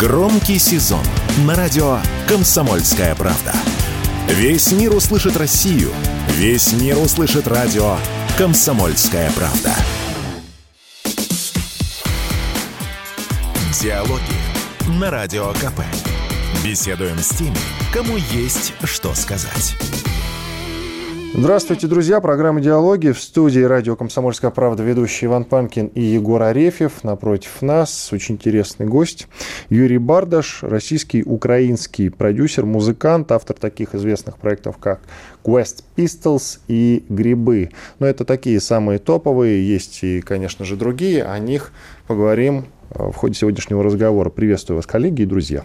[0.00, 1.04] Громкий сезон
[1.44, 3.52] на радио «Комсомольская правда».
[4.28, 5.92] Весь мир услышит Россию.
[6.28, 7.98] Весь мир услышит радио
[8.38, 9.74] «Комсомольская правда».
[13.78, 14.22] Диалоги
[14.98, 15.82] на Радио КП.
[16.64, 17.58] Беседуем с теми,
[17.92, 19.76] кому есть что сказать.
[21.42, 22.20] Здравствуйте, друзья.
[22.20, 27.02] Программа «Диалоги» в студии радио «Комсомольская правда» ведущий Иван Панкин и Егор Арефьев.
[27.02, 29.26] Напротив нас очень интересный гость
[29.70, 35.00] Юрий Бардаш, российский, украинский продюсер, музыкант, автор таких известных проектов, как
[35.42, 37.70] Quest Pistols и Грибы.
[38.00, 41.24] Но это такие самые топовые, есть и, конечно же, другие.
[41.24, 41.72] О них
[42.06, 44.28] поговорим э, в ходе сегодняшнего разговора.
[44.28, 45.64] Приветствую вас, коллеги и друзья.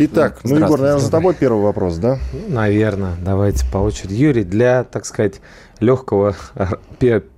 [0.00, 2.18] Итак, ну, Егор, наверное, за тобой первый вопрос, да?
[2.32, 4.14] Ну, наверное, давайте по очереди.
[4.14, 5.40] Юрий, для, так сказать,
[5.80, 6.36] легкого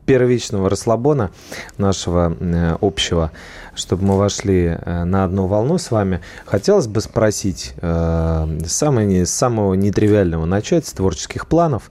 [0.05, 1.31] первичного расслабона
[1.79, 3.31] нашего э, общего,
[3.75, 9.31] чтобы мы вошли э, на одну волну с вами, хотелось бы спросить э, самое, с
[9.31, 11.91] самого нетривиального начать, с творческих планов,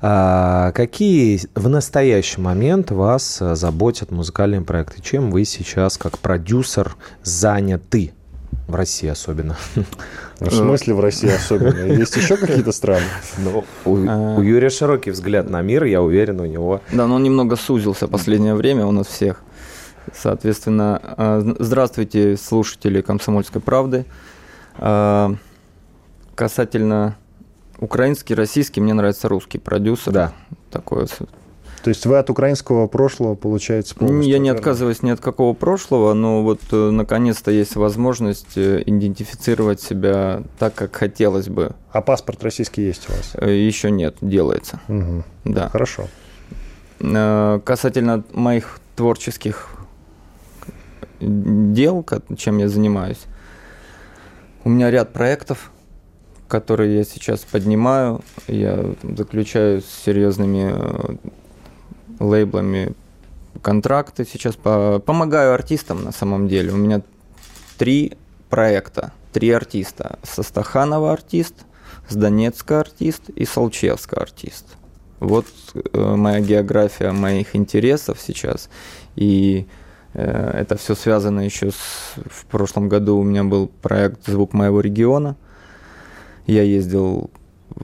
[0.00, 5.00] какие в настоящий момент вас заботят музыкальные проекты?
[5.00, 8.12] Чем вы сейчас как продюсер заняты?
[8.68, 9.56] В России особенно.
[10.40, 11.92] В смысле в России особенно?
[11.92, 13.04] Есть еще какие-то страны?
[13.38, 14.36] Ну, у, а.
[14.36, 16.80] у Юрия широкий взгляд на мир, я уверен, у него.
[16.90, 19.42] Да, но он немного сузился в последнее время у нас всех.
[20.12, 24.04] Соответственно, а, здравствуйте, слушатели «Комсомольской правды».
[24.78, 25.34] А,
[26.34, 27.16] касательно
[27.78, 30.12] украинский, российский, мне нравится русский продюсер.
[30.12, 30.32] Да.
[30.70, 31.06] Такое
[31.82, 34.32] то есть вы от украинского прошлого, получается, полностью?
[34.32, 39.80] Я не отказываюсь ни от какого прошлого, но вот э, наконец-то есть возможность э, идентифицировать
[39.80, 41.72] себя так, как хотелось бы.
[41.90, 43.32] А паспорт российский есть у вас?
[43.34, 44.80] Э, Еще нет, делается.
[44.88, 45.24] Угу.
[45.44, 45.68] Да.
[45.70, 46.08] Хорошо.
[47.00, 49.70] Касательно моих творческих
[51.20, 53.24] дел, чем я занимаюсь,
[54.62, 55.72] у меня ряд проектов,
[56.46, 58.20] которые я сейчас поднимаю.
[58.46, 61.18] Я заключаю с серьезными
[62.22, 62.92] лейблами
[63.60, 64.56] контракты сейчас.
[64.56, 66.72] Помогаю артистам на самом деле.
[66.72, 67.02] У меня
[67.78, 68.16] три
[68.48, 70.18] проекта, три артиста.
[70.22, 71.54] Со Стаханова артист,
[72.08, 74.76] с Донецка артист и Солчевска артист.
[75.20, 78.68] Вот э, моя география моих интересов сейчас.
[79.14, 79.66] И
[80.14, 82.14] э, это все связано еще с...
[82.16, 85.36] В прошлом году у меня был проект «Звук моего региона».
[86.46, 87.30] Я ездил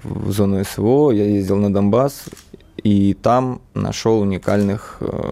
[0.02, 2.24] в зону СВО, я ездил на Донбасс,
[2.88, 5.30] и там нашел уникальных, э,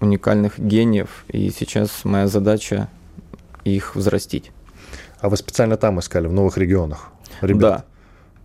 [0.00, 2.88] уникальных гениев, и сейчас моя задача
[3.62, 4.50] их взрастить.
[5.20, 7.12] А вы специально там искали, в новых регионах?
[7.40, 7.60] Ребят?
[7.60, 7.84] Да.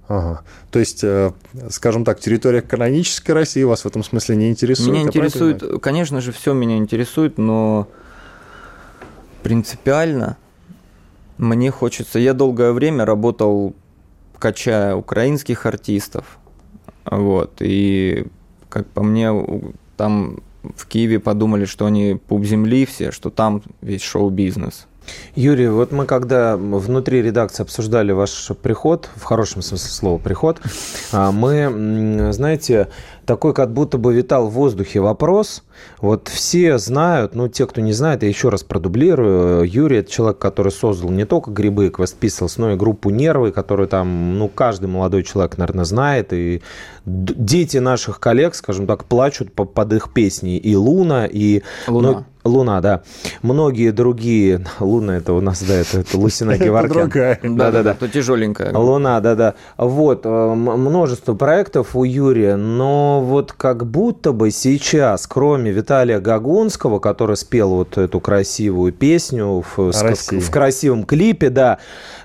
[0.07, 0.41] Ага.
[0.69, 1.31] То есть, э,
[1.72, 4.89] скажем так, территория канонической России вас в этом смысле не интересует?
[4.89, 7.88] Меня интересует, конечно же, все меня интересует, но
[9.41, 10.38] принципиально
[11.39, 12.19] мне хочется...
[12.19, 13.73] Я долгое время работал,
[14.38, 16.38] качая украинских артистов,
[17.09, 17.53] вот.
[17.62, 18.25] И,
[18.70, 19.31] как по мне,
[19.97, 20.40] там
[20.75, 24.88] в Киеве подумали, что они пуп земли все, что там весь шоу-бизнес.
[25.36, 30.59] Юрий, вот мы когда внутри редакции обсуждали ваш приход, в хорошем смысле слова приход,
[31.12, 32.90] а, мы, знаете,
[33.30, 35.64] такой как будто бы витал в воздухе вопрос.
[36.02, 39.69] Вот все знают, ну, те, кто не знает, я еще раз продублирую.
[39.69, 43.52] Юрий– это человек, который создал не только грибы и Quest Pistols, но и группу «Нервы»,
[43.52, 46.34] которую там, ну, каждый молодой человек, наверное, знает.
[46.34, 46.64] И
[47.06, 50.58] дети наших коллег, скажем так, плачут под их песни.
[50.58, 51.62] И «Луна», и...
[51.88, 52.12] «Луна».
[52.12, 53.02] Ну, Луна, да.
[53.42, 54.66] Многие другие...
[54.80, 57.56] Луна это у нас, да, это, это Лусина Геворкян.
[57.56, 57.94] Да-да-да.
[57.94, 58.76] То тяжеленькая.
[58.78, 59.56] Луна, да-да.
[59.78, 67.00] Вот, э, множество проектов у Юрия, но вот как будто бы сейчас, кроме Виталия Гагунского,
[67.00, 71.80] который спел вот эту красивую песню в, в красивом клипе, да,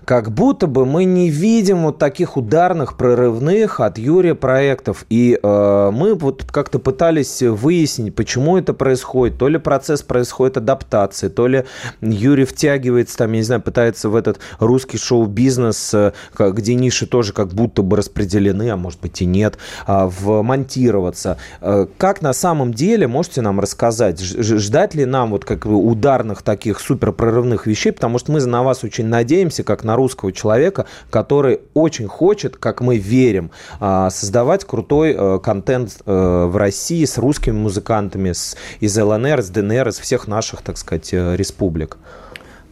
[0.05, 5.05] как будто бы мы не видим вот таких ударных, прорывных от Юрия проектов.
[5.09, 9.39] И э, мы вот как-то пытались выяснить, почему это происходит.
[9.39, 11.65] То ли процесс происходит адаптации, то ли
[12.01, 17.33] Юрий втягивается, там, я не знаю, пытается в этот русский шоу-бизнес, э, где ниши тоже
[17.33, 19.59] как будто бы распределены, а может быть и нет,
[19.89, 21.39] а, вмонтироваться.
[21.61, 26.43] Э, как на самом деле, можете нам рассказать, ждать ли нам вот как бы ударных
[26.43, 30.87] таких супер прорывных вещей, потому что мы на вас очень надеемся, как на русского человека,
[31.11, 33.51] который очень хочет, как мы верим,
[33.81, 39.93] а, создавать крутой э, контент в России с русскими музыкантами с, из ЛНР, с ДНР,
[39.95, 41.97] из всех наших, так сказать, э, республик.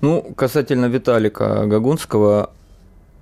[0.01, 2.51] Ну, касательно Виталика Гагунского,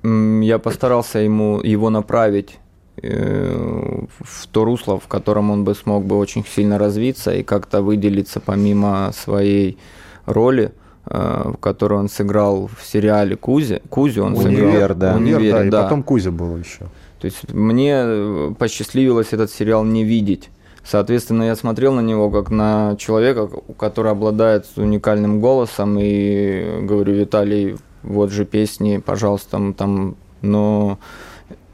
[0.03, 2.59] я постарался ему его направить
[3.03, 8.41] в то русло, в котором он бы смог бы очень сильно развиться и как-то выделиться
[8.41, 9.79] помимо своей
[10.27, 10.73] роли
[11.07, 13.83] в которой он сыграл в сериале Кузи.
[13.89, 14.97] Кузю он Универ, сыграл.
[14.97, 15.17] да.
[15.17, 15.83] Универ, да, и да.
[15.83, 16.87] потом Кузя был еще.
[17.21, 20.51] То есть мне посчастливилось этот сериал не видеть.
[20.91, 23.49] Соответственно, я смотрел на него как на человека,
[23.79, 30.99] который обладает уникальным голосом, и говорю, Виталий, вот же песни, пожалуйста, там, но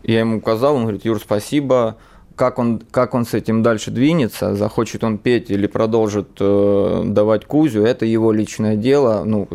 [0.02, 1.96] я ему указал, он говорит, Юр, спасибо,
[2.34, 7.46] как он, как он с этим дальше двинется, захочет он петь или продолжит э, давать
[7.46, 9.22] Кузю, это его личное дело.
[9.24, 9.48] Ну,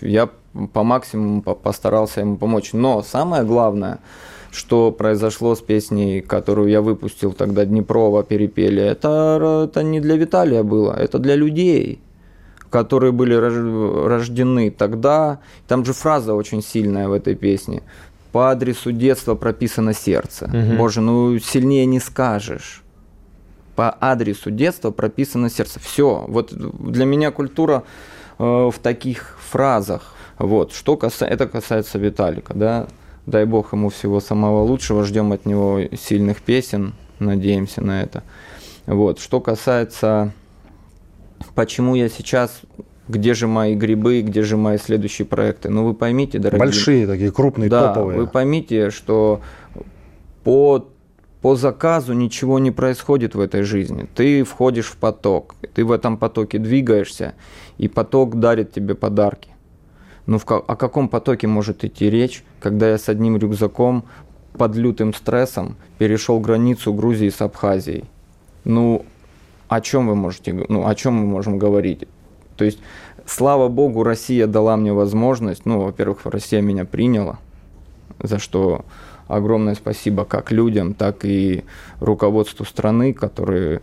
[0.00, 0.30] я
[0.72, 2.72] по максимуму постарался ему помочь.
[2.72, 3.98] Но самое главное,
[4.52, 10.62] что произошло с песней, которую я выпустил тогда Днепрова перепели, это, это не для Виталия
[10.62, 12.00] было, это для людей
[12.72, 15.40] которые были рождены тогда.
[15.68, 17.82] Там же фраза очень сильная в этой песне.
[18.32, 20.46] По адресу детства прописано сердце.
[20.46, 20.78] Угу.
[20.78, 22.82] Боже, ну сильнее не скажешь.
[23.76, 25.80] По адресу детства прописано сердце.
[25.80, 26.24] Все.
[26.28, 27.84] Вот для меня культура
[28.38, 30.14] э, в таких фразах.
[30.38, 30.72] Вот.
[30.72, 32.86] Что касается, это касается Виталика, да.
[33.26, 38.22] Дай бог ему всего самого лучшего, ждем от него сильных песен, надеемся на это.
[38.86, 39.20] Вот.
[39.20, 40.32] Что касается,
[41.54, 42.62] почему я сейчас,
[43.08, 46.66] где же мои грибы, где же мои следующие проекты, ну вы поймите, дорогие.
[46.66, 48.18] Большие такие, крупные, да, топовые.
[48.18, 49.40] вы поймите, что
[50.42, 50.88] по
[51.42, 54.08] по заказу ничего не происходит в этой жизни.
[54.14, 57.34] Ты входишь в поток, ты в этом потоке двигаешься,
[57.78, 59.51] и поток дарит тебе подарки.
[60.26, 64.04] Ну в, о каком потоке может идти речь, когда я с одним рюкзаком
[64.56, 68.04] под лютым стрессом перешел границу Грузии с Абхазией?
[68.64, 69.04] Ну,
[69.68, 72.06] о чем вы можете, ну, о чем мы можем говорить?
[72.56, 72.78] То есть,
[73.26, 77.38] слава богу, Россия дала мне возможность, ну, во-первых, Россия меня приняла,
[78.22, 78.84] за что
[79.26, 81.64] огромное спасибо как людям, так и
[82.00, 83.80] руководству страны, которые...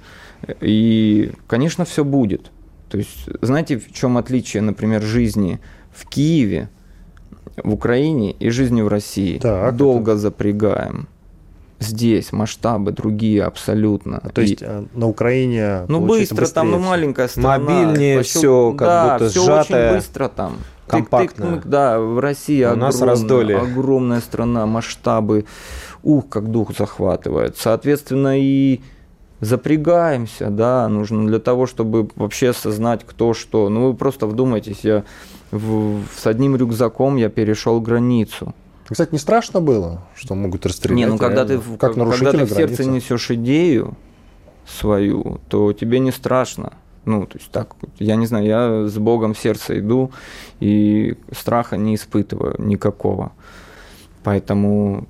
[0.62, 2.52] И, конечно, все будет.
[2.90, 5.60] То есть, знаете, в чем отличие, например, жизни
[5.92, 6.70] в Киеве,
[7.64, 9.40] в Украине и жизни в России.
[9.40, 10.22] Так, Долго это...
[10.22, 11.08] запрягаем.
[11.80, 14.20] Здесь масштабы другие абсолютно.
[14.22, 14.66] А, то есть и...
[14.66, 15.86] Э, на Украине.
[15.88, 16.54] Ну быстро быстрее.
[16.54, 17.58] там, ну маленькая страна.
[17.58, 19.88] Мобильнее все, как да, будто все сжатое.
[19.88, 20.58] очень быстро там.
[20.88, 21.46] Компактно.
[21.46, 23.60] Тык, тык, да, в России У нас раздолье.
[23.60, 25.46] огромная страна, масштабы,
[26.04, 27.58] ух, как дух захватывает.
[27.58, 28.82] Соответственно, и
[29.42, 33.70] запрягаемся, да, нужно для того, чтобы вообще осознать, кто что.
[33.70, 35.04] Ну, вы просто вдумайтесь, я
[35.52, 38.54] в, с одним рюкзаком я перешел границу.
[38.88, 40.98] Кстати, не страшно было, что могут расстрелять?
[40.98, 43.96] Не, ну когда ты, как когда ты в сердце несешь идею
[44.68, 46.74] свою, то тебе не страшно.
[47.06, 50.12] Ну, то есть так, я не знаю, я с Богом в сердце иду
[50.60, 53.32] и страха не испытываю никакого.
[54.24, 55.08] Поэтому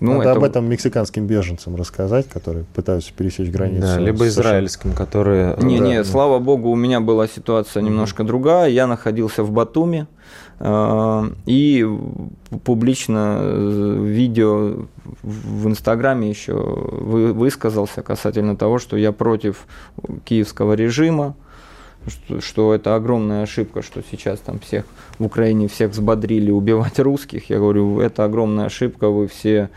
[0.00, 0.38] ну, Надо это...
[0.38, 3.86] об этом мексиканским беженцам рассказать, которые пытаются пересечь границу.
[3.86, 5.56] Да, либо израильским, которые...
[5.60, 5.84] Не, да.
[5.84, 8.26] не, слава богу, у меня была ситуация немножко mm-hmm.
[8.26, 8.70] другая.
[8.70, 10.06] Я находился в Батуми
[10.60, 11.86] э, и
[12.64, 14.86] публично э, видео
[15.22, 19.66] в Инстаграме еще вы, высказался касательно того, что я против
[20.24, 21.34] киевского режима,
[22.06, 24.84] что, что это огромная ошибка, что сейчас там всех
[25.18, 27.50] в Украине всех взбодрили убивать русских.
[27.50, 29.70] Я говорю, это огромная ошибка, вы все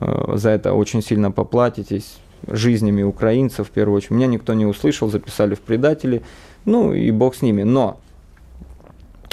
[0.00, 4.12] э, за это очень сильно поплатитесь жизнями украинцев в первую очередь.
[4.12, 6.22] Меня никто не услышал, записали в предатели,
[6.64, 7.62] ну и бог с ними.
[7.62, 7.98] Но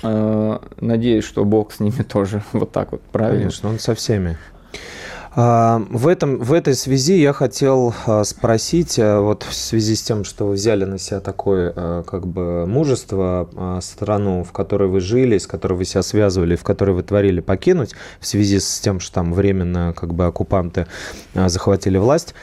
[0.04, 3.44] э, надеюсь, что бог с ними тоже вот так вот правильно.
[3.44, 4.38] Конечно, он со всеми.
[5.38, 10.02] А, в, этом, в этой связи я хотел а, спросить, а, вот в связи с
[10.02, 11.74] тем, что вы взяли на себя такое
[12.04, 13.50] как бы мужество,
[13.82, 17.96] страну, в которой вы жили, с которой вы себя связывали, в которой вы творили покинуть,
[18.22, 20.88] в связи с тем, что там временно как бы оккупанты
[21.34, 22.34] захватили власть,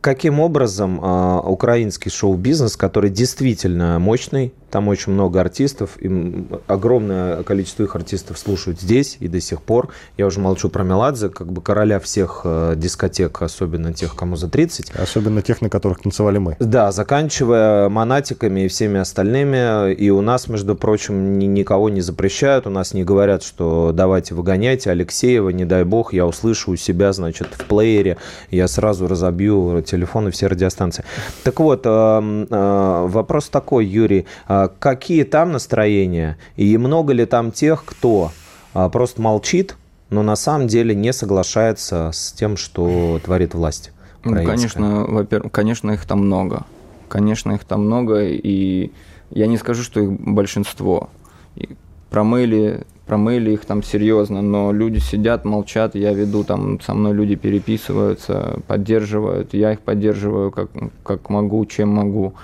[0.00, 0.98] каким образом
[1.44, 8.80] украинский шоу-бизнес, который действительно мощный, там очень много артистов, и огромное количество их артистов слушают
[8.80, 9.88] здесь и до сих пор.
[10.16, 14.48] Я уже молчу про Меладзе, как бы короля всех э, дискотек, особенно тех, кому за
[14.48, 14.90] 30.
[14.90, 16.56] Особенно тех, на которых танцевали мы.
[16.60, 19.92] Да, заканчивая монатиками и всеми остальными.
[19.92, 24.34] И у нас, между прочим, ни, никого не запрещают, у нас не говорят, что давайте
[24.34, 28.18] выгоняйте Алексеева, не дай бог, я услышу у себя, значит, в плеере,
[28.50, 31.04] я сразу разобью телефоны все радиостанции.
[31.44, 34.26] Так вот, э, э, вопрос такой, Юрий,
[34.66, 38.32] какие там настроения и много ли там тех, кто
[38.74, 39.76] а, просто молчит,
[40.10, 43.92] но на самом деле не соглашается с тем, что творит власть.
[44.24, 46.64] Ну, конечно, во-первых, конечно, их там много.
[47.08, 48.90] Конечно, их там много, и
[49.30, 51.08] я не скажу, что их большинство.
[51.56, 51.76] И
[52.10, 57.36] промыли, промыли их там серьезно, но люди сидят, молчат, я веду там, со мной люди
[57.36, 60.70] переписываются, поддерживают, я их поддерживаю как,
[61.02, 62.34] как могу, чем могу.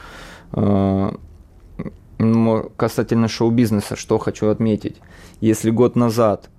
[2.18, 4.96] А, Касательно шоу-бизнеса, что хочу отметить.
[5.40, 6.50] Если год назад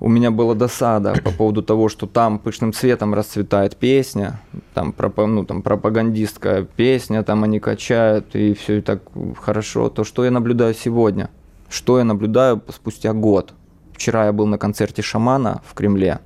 [0.00, 4.40] у меня была досада по поводу того, что там пышным цветом расцветает песня,
[4.74, 9.02] там, ну, там пропагандистская песня, там они качают, и все и так
[9.40, 11.28] хорошо, то что я наблюдаю сегодня?
[11.68, 13.52] Что я наблюдаю спустя год?
[13.92, 16.20] Вчера я был на концерте шамана в Кремле.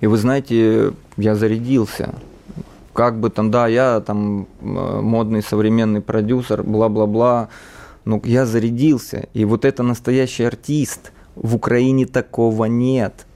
[0.00, 2.14] И вы знаете, я зарядился.
[2.98, 7.48] Как бы там, да, я там модный современный продюсер, бла-бла-бла,
[8.04, 9.28] но я зарядился.
[9.34, 11.12] И вот это настоящий артист–
[11.42, 13.26] в Украине такого нет.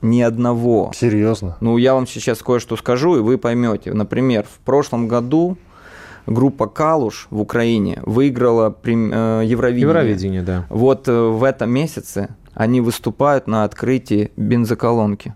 [0.00, 0.90] Ни одного.
[0.94, 1.56] Серьезно?
[1.60, 3.92] Ну, я вам сейчас кое-что скажу, и вы поймете.
[3.92, 5.56] Например, в прошлом году
[6.26, 9.80] группа Калуш в Украине выиграла э, Евровидение.
[9.80, 10.66] Евровидение, да.
[10.70, 15.34] Вот э, в этом месяце они выступают на открытии бензоколонки.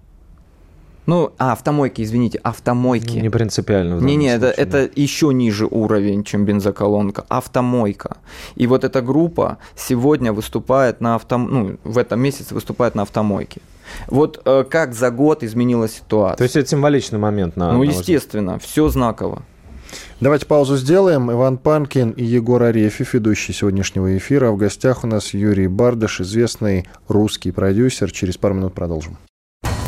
[1.07, 3.19] Ну, а, автомойки, извините, автомойки.
[3.19, 4.01] Не принципиально.
[4.01, 7.25] Не-не, это, это еще ниже уровень, чем бензоколонка.
[7.29, 8.19] Автомойка.
[8.57, 11.49] И вот эта группа сегодня выступает на автом...
[11.51, 13.61] ну, в этом месяце выступает на автомойке.
[14.09, 16.37] Вот э, как за год изменилась ситуация.
[16.37, 17.73] То есть это символичный момент на.
[17.73, 19.43] Ну, на естественно, все знаково.
[20.21, 21.31] Давайте паузу сделаем.
[21.31, 24.51] Иван Панкин и Егор Арефьев, ведущий сегодняшнего эфира.
[24.51, 28.11] В гостях у нас Юрий Бардаш, известный русский продюсер.
[28.11, 29.19] Через пару минут продолжим.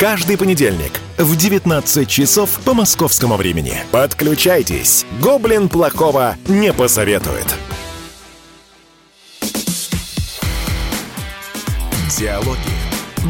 [0.00, 3.74] каждый понедельник в 19 часов по московскому времени.
[3.92, 5.04] Подключайтесь.
[5.20, 7.46] Гоблин плохого не посоветует.
[12.18, 12.58] Диалоги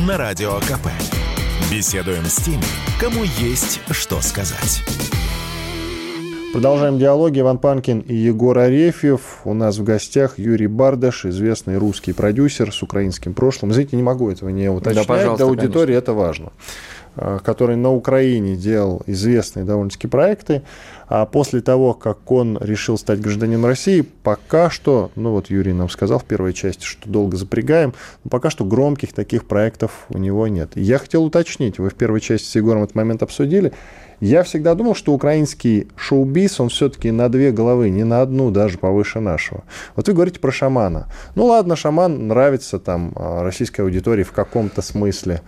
[0.06, 0.86] на Радио КП.
[1.72, 2.62] Беседуем с теми,
[3.00, 4.84] кому есть что сказать.
[6.52, 7.38] Продолжаем диалоги.
[7.38, 9.40] Иван Панкин и Егор Арефьев.
[9.44, 13.70] У нас в гостях Юрий Бардаш, известный русский продюсер с украинским прошлым.
[13.70, 15.06] Извините, не могу этого не уточнять.
[15.06, 15.92] Да, Для аудитории конечно.
[15.92, 16.52] это важно
[17.14, 20.62] а, который на Украине делал известные довольно-таки проекты.
[21.10, 25.88] А после того, как он решил стать гражданином России, пока что, ну вот Юрий нам
[25.90, 30.46] сказал в первой части, что долго запрягаем, но пока что громких таких проектов у него
[30.46, 30.70] нет.
[30.76, 33.72] Я хотел уточнить, вы в первой части с Егором этот момент обсудили,
[34.20, 38.78] я всегда думал, что украинский шоу-биз, он все-таки на две головы, не на одну даже
[38.78, 39.64] повыше нашего.
[39.96, 41.08] Вот вы говорите про шамана.
[41.34, 45.42] Ну ладно, шаман нравится там а, российской аудитории в каком-то смысле.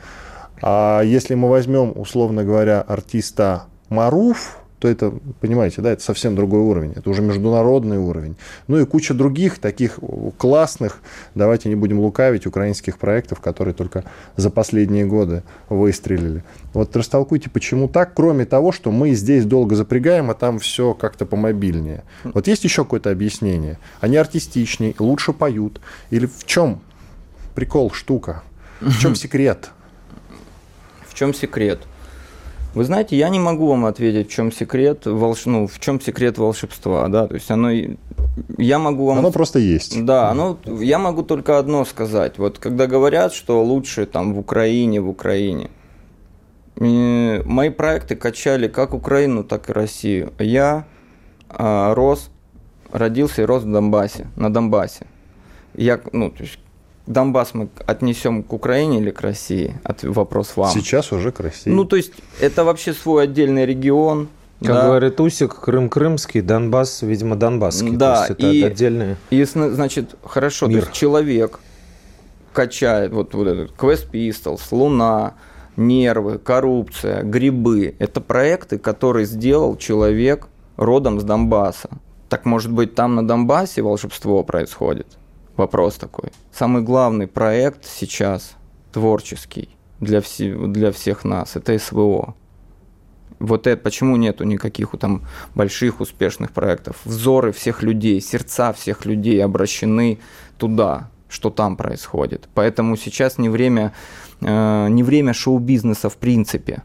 [0.61, 6.59] А если мы возьмем, условно говоря, артиста Маруф, то это, понимаете, да, это совсем другой
[6.62, 8.35] уровень, это уже международный уровень.
[8.67, 10.01] Ну и куча других таких
[10.39, 10.99] классных,
[11.37, 14.03] давайте не будем лукавить, украинских проектов, которые только
[14.35, 16.43] за последние годы выстрелили.
[16.73, 21.27] Вот растолкуйте, почему так, кроме того, что мы здесь долго запрягаем, а там все как-то
[21.27, 22.03] помобильнее.
[22.25, 23.79] Вот есть еще какое-то объяснение?
[24.01, 25.81] Они артистичнее, лучше поют?
[26.11, 26.81] Или в чем
[27.55, 28.43] прикол, штука?
[28.81, 29.71] В чем секрет?
[31.07, 31.83] В чем секрет?
[32.75, 35.45] Вы знаете, я не могу вам ответить, в чем секрет волш...
[35.45, 37.71] ну, в чем секрет волшебства, да, то есть оно,
[38.57, 39.19] я могу вам...
[39.19, 40.05] Оно просто есть.
[40.05, 45.00] Да, оно, я могу только одно сказать, вот когда говорят, что лучше там в Украине,
[45.00, 45.71] в Украине,
[46.76, 50.33] мои проекты качали как Украину, так и Россию.
[50.38, 50.87] Я
[51.49, 52.31] а, рос,
[52.91, 55.07] родился и рос в Донбассе, на Донбассе.
[55.75, 56.59] Я, ну, то есть
[57.07, 59.81] Донбасс мы отнесем к Украине или к России?
[59.85, 60.71] От, вопрос вам.
[60.71, 61.71] Сейчас уже к России.
[61.71, 64.29] Ну, то есть, это вообще свой отдельный регион.
[64.61, 64.87] Как да.
[64.87, 67.97] говорит Усик, Крым крымский, Донбасс, видимо, донбасский.
[67.97, 69.17] Да, то есть это и, отдельные.
[69.31, 70.83] И, значит, хорошо, мир.
[70.83, 71.59] то есть человек
[72.53, 75.35] качает вот, вот этот Quest Pistols, Луна,
[75.77, 77.97] нервы, коррупция, грибы.
[77.99, 81.91] Это проекты, которые сделал человек родом с Донбасса.
[82.29, 85.07] Так может быть, там на Донбассе волшебство происходит?
[85.57, 86.31] Вопрос такой.
[86.53, 88.57] Самый главный проект сейчас
[88.93, 89.69] творческий
[90.01, 92.35] для, все, для всех нас– это СВО.
[93.39, 95.23] Вот это почему нету никаких там
[95.55, 96.97] больших успешных проектов.
[97.05, 100.21] Взоры всех людей, сердца всех людей обращены
[100.59, 102.49] туда, что там происходит.
[102.55, 103.93] Поэтому сейчас не время,
[104.41, 106.83] э, не время шоу-бизнеса в принципе.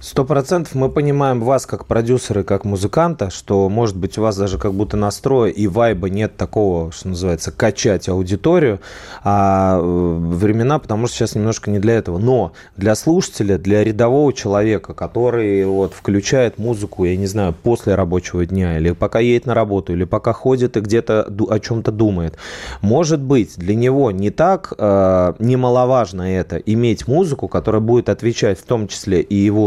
[0.00, 4.36] Сто процентов мы понимаем вас как продюсера и как музыканта, что, может быть, у вас
[4.36, 8.80] даже как будто настроя и вайба нет такого, что называется, качать аудиторию,
[9.22, 12.18] а э, времена, потому что сейчас немножко не для этого.
[12.18, 18.44] Но для слушателя, для рядового человека, который вот включает музыку, я не знаю, после рабочего
[18.44, 22.36] дня, или пока едет на работу, или пока ходит и где-то о чем-то думает,
[22.82, 28.64] может быть, для него не так э, немаловажно это, иметь музыку, которая будет отвечать в
[28.64, 29.63] том числе и его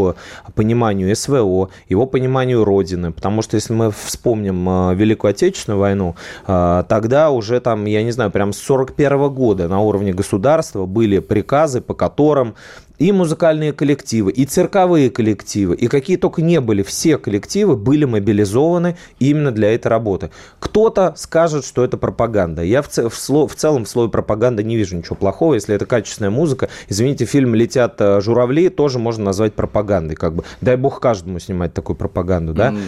[0.54, 3.12] пониманию СВО, его пониманию Родины.
[3.12, 6.14] Потому что если мы вспомним э, Великую Отечественную войну,
[6.46, 11.18] э, тогда уже там, я не знаю, прям с 41 года на уровне государства были
[11.18, 12.54] приказы, по которым
[12.98, 18.96] и музыкальные коллективы, и цирковые коллективы, и какие только не были, все коллективы были мобилизованы
[19.18, 20.30] именно для этой работы.
[20.58, 22.62] Кто-то скажет, что это пропаганда.
[22.62, 26.30] Я в, в, в целом в слове пропаганда не вижу ничего плохого, если это качественная
[26.30, 26.68] музыка.
[26.88, 30.16] Извините, фильм «Летят э, журавли» тоже можно назвать пропагандой.
[30.16, 30.44] Как бы.
[30.60, 32.54] Дай бог каждому снимать такую пропаганду.
[32.54, 32.70] Да?
[32.70, 32.78] Mm.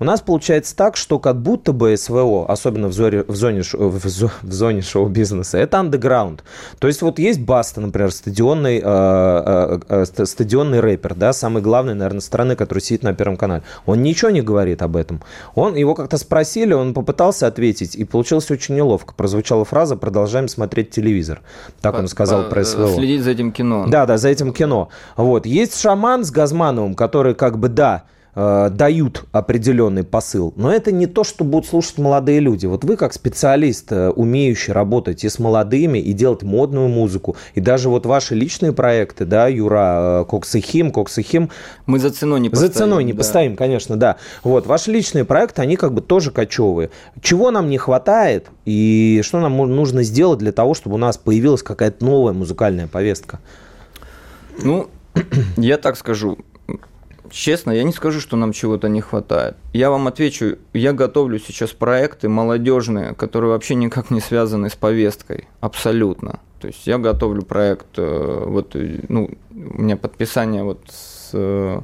[0.00, 4.08] У нас получается так, что как будто бы СВО, особенно в зоне, в зоне, в
[4.08, 6.42] зоне, в зоне шоу-бизнеса, это андеграунд.
[6.78, 9.59] То есть вот есть Баста, например, стадионный э Э,
[10.24, 13.62] стадионный рэпер, да, самый главный, наверное, страны, который сидит на Первом канале.
[13.86, 15.22] Он ничего не говорит об этом.
[15.54, 19.14] Он, его как-то спросили, он попытался ответить, и получилось очень неловко.
[19.14, 21.40] Прозвучала фраза «продолжаем смотреть телевизор».
[21.80, 22.94] Так он сказал про СВО.
[22.94, 23.86] Следить за этим кино.
[23.88, 24.88] Да, да, за этим кино.
[25.16, 25.46] Вот.
[25.46, 31.06] Есть «Шаман» с Газмановым, который как бы, да, Э, дают определенный посыл, но это не
[31.06, 32.64] то, что будут слушать молодые люди.
[32.64, 37.60] Вот вы как специалист, э, умеющий работать и с молодыми, и делать модную музыку, и
[37.60, 41.50] даже вот ваши личные проекты, да, Юра, э, Коксихим, Коксихим.
[41.86, 42.72] Мы за ценой не поставим.
[42.72, 43.18] За ценой не да.
[43.18, 44.16] поставим, конечно, да.
[44.44, 46.90] Вот, ваши личные проекты, они как бы тоже кочевые.
[47.20, 51.64] Чего нам не хватает, и что нам нужно сделать для того, чтобы у нас появилась
[51.64, 53.40] какая-то новая музыкальная повестка?
[54.62, 54.88] Ну,
[55.56, 56.38] я так скажу,
[57.30, 59.56] Честно, я не скажу, что нам чего-то не хватает.
[59.72, 65.48] Я вам отвечу, я готовлю сейчас проекты молодежные, которые вообще никак не связаны с повесткой.
[65.60, 66.40] Абсолютно.
[66.60, 71.80] То есть я готовлю проект, э, вот, э, ну, у меня подписание вот с э,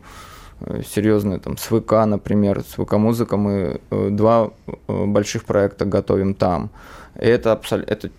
[0.86, 4.50] серьезное, там, с ВК, например, с ВК-музыка, мы два
[4.88, 6.70] больших проекта готовим там.
[7.14, 8.10] это абсолютно,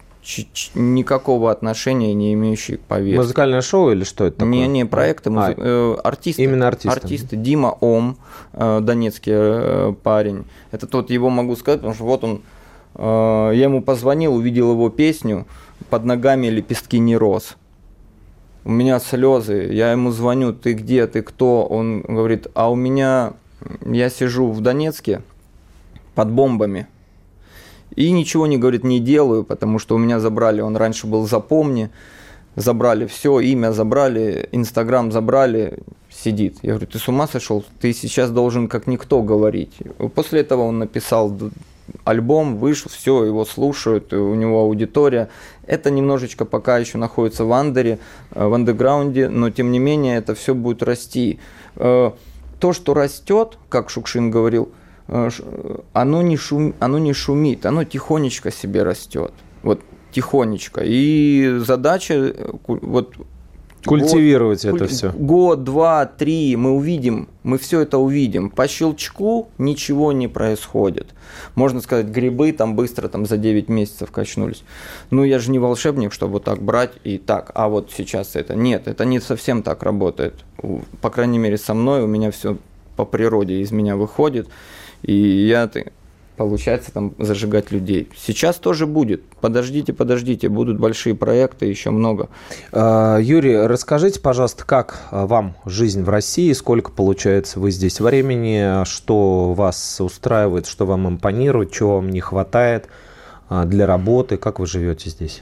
[0.75, 3.17] никакого отношения не имеющие к повестке.
[3.17, 4.51] Музыкальное шоу или что это такое?
[4.51, 5.55] Не, не проекты, музы...
[5.57, 6.43] а, э, артисты.
[6.43, 6.99] Именно артисты.
[6.99, 7.35] Артисты.
[7.37, 8.17] Дима Ом,
[8.53, 10.45] э, донецкий э, парень.
[10.71, 12.41] Это тот, его могу сказать, потому что вот он,
[12.99, 15.45] я ему позвонил, увидел его песню
[15.89, 17.55] «Под ногами лепестки не рос».
[18.65, 21.65] У меня слезы, я ему звоню, ты где, ты кто?
[21.65, 23.33] Он говорит, а у меня,
[23.85, 25.21] я сижу в Донецке
[26.15, 26.87] под бомбами,
[27.97, 31.89] и ничего не говорит, не делаю, потому что у меня забрали, он раньше был запомни,
[32.55, 35.79] забрали все, имя забрали, Инстаграм забрали,
[36.11, 36.59] сидит.
[36.61, 37.65] Я говорю, ты с ума сошел?
[37.81, 39.73] Ты сейчас должен как никто говорить.
[40.13, 41.35] После этого он написал
[42.03, 45.29] альбом, вышел, все, его слушают, у него аудитория.
[45.65, 47.97] Это немножечко пока еще находится в андере,
[48.31, 51.39] э, в андеграунде, но тем не менее это все будет расти.
[51.75, 52.11] Э,
[52.59, 54.69] то, что растет, как Шукшин говорил,
[55.07, 59.33] оно не, шум, оно не шумит, оно тихонечко себе растет.
[59.63, 60.81] Вот тихонечко.
[60.83, 63.15] И задача э, вот
[63.85, 64.93] Культивировать год, это куль...
[64.93, 65.11] все.
[65.11, 68.49] Год, два, три, мы увидим, мы все это увидим.
[68.49, 71.13] По щелчку ничего не происходит.
[71.55, 74.63] Можно сказать, грибы там быстро там за 9 месяцев качнулись.
[75.09, 78.55] Ну, я же не волшебник, чтобы так брать и так, а вот сейчас это.
[78.55, 80.33] Нет, это не совсем так работает.
[81.01, 82.57] По крайней мере, со мной у меня все
[82.95, 84.49] по природе из меня выходит.
[85.03, 85.13] И
[85.47, 85.69] я,
[86.37, 88.09] получается, там зажигать людей.
[88.15, 89.23] Сейчас тоже будет.
[89.41, 92.29] Подождите, подождите, будут большие проекты, еще много.
[92.71, 98.85] А, Юрий, расскажите, пожалуйста, как а, вам жизнь в России, сколько получается вы здесь времени,
[98.85, 102.87] что вас устраивает, что вам импонирует, чего вам не хватает
[103.49, 105.41] а, для работы, как вы живете здесь?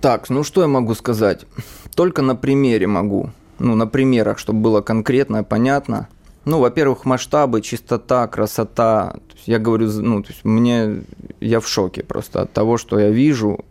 [0.00, 1.46] Так, ну что я могу сказать?
[1.94, 3.30] Только на примере могу.
[3.58, 6.08] Ну, на примерах, чтобы было конкретно, понятно.
[6.48, 9.16] Ну, во-первых, масштабы, чистота, красота.
[9.44, 11.02] Я говорю, ну, то есть мне
[11.40, 13.66] я в шоке просто от того, что я вижу,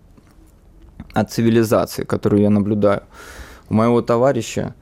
[1.11, 3.01] от цивилизации, которую я наблюдаю.
[3.67, 4.75] У моего товарища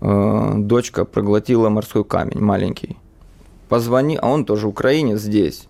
[0.00, 2.96] э, дочка проглотила морской камень маленький.
[3.68, 5.66] Позвони, а он тоже украинец здесь.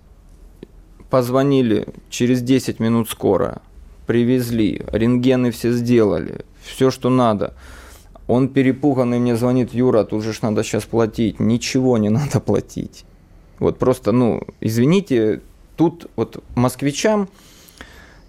[1.08, 3.62] Позвонили через 10 минут скоро,
[4.06, 7.54] привезли, рентгены все сделали, все, что надо–
[8.26, 11.40] он перепуганный мне звонит, Юра, тут же ж надо сейчас платить.
[11.40, 13.04] Ничего не надо платить.
[13.58, 15.40] Вот просто, ну, извините,
[15.76, 17.28] тут вот москвичам,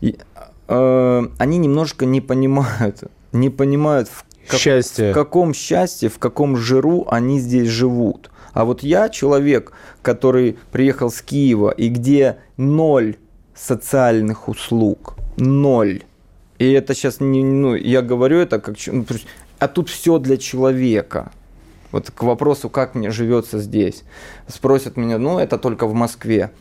[0.01, 4.09] э, они немножко не понимают, не понимают
[4.47, 5.11] как, Счастье.
[5.11, 8.29] в каком счастье, в каком жиру они здесь живут.
[8.53, 13.17] А вот я человек, который приехал с Киева, и где ноль
[13.53, 16.03] социальных услуг, ноль.
[16.57, 18.77] И это сейчас не, ну, я говорю это как,
[19.59, 21.31] а тут все для человека.
[21.91, 24.03] Вот к вопросу, как мне живется здесь.
[24.47, 26.51] Спросят меня, ну, это только в Москве.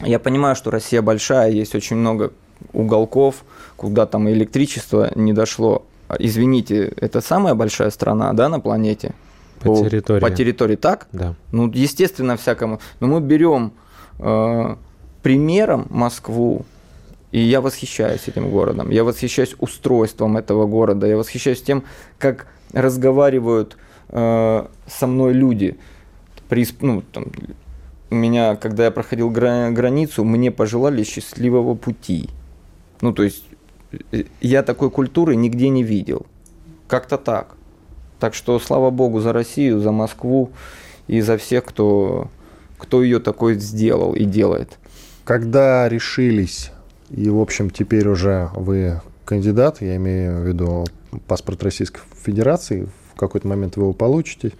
[0.00, 2.32] Я понимаю, что Россия большая, есть очень много
[2.72, 3.44] уголков,
[3.76, 5.86] куда там электричество не дошло.
[6.08, 9.14] А, Извините, это самая большая страна, да, на планете?
[9.60, 10.20] По территории.
[10.20, 11.06] По территории, так?
[11.12, 11.34] Да.
[11.52, 12.80] Ну, естественно, всякому.
[13.00, 13.72] Но мы берем
[14.18, 14.76] э,
[15.22, 16.64] примером Москву,
[17.32, 18.90] и я восхищаюсь этим городом.
[18.90, 21.06] Я восхищаюсь устройством этого города.
[21.06, 21.84] Я восхищаюсь тем,
[22.18, 23.76] как разговаривают
[24.08, 25.78] э, со мной люди.
[26.48, 27.26] При, ну, там,
[28.10, 32.30] меня, когда я проходил гра- границу, мне пожелали счастливого пути.
[33.00, 33.44] Ну, то есть,
[34.12, 36.26] э, я такой культуры нигде не видел.
[36.88, 37.54] Как-то так.
[38.18, 40.50] Так что слава богу за Россию, за Москву
[41.06, 42.28] и за всех, кто,
[42.76, 44.78] кто ее такой сделал и делает.
[45.24, 46.72] Когда решились,
[47.10, 50.86] и, в общем, теперь уже вы кандидат, я имею в виду
[51.26, 54.52] паспорт Российской Федерации, в какой-то момент вы его получите,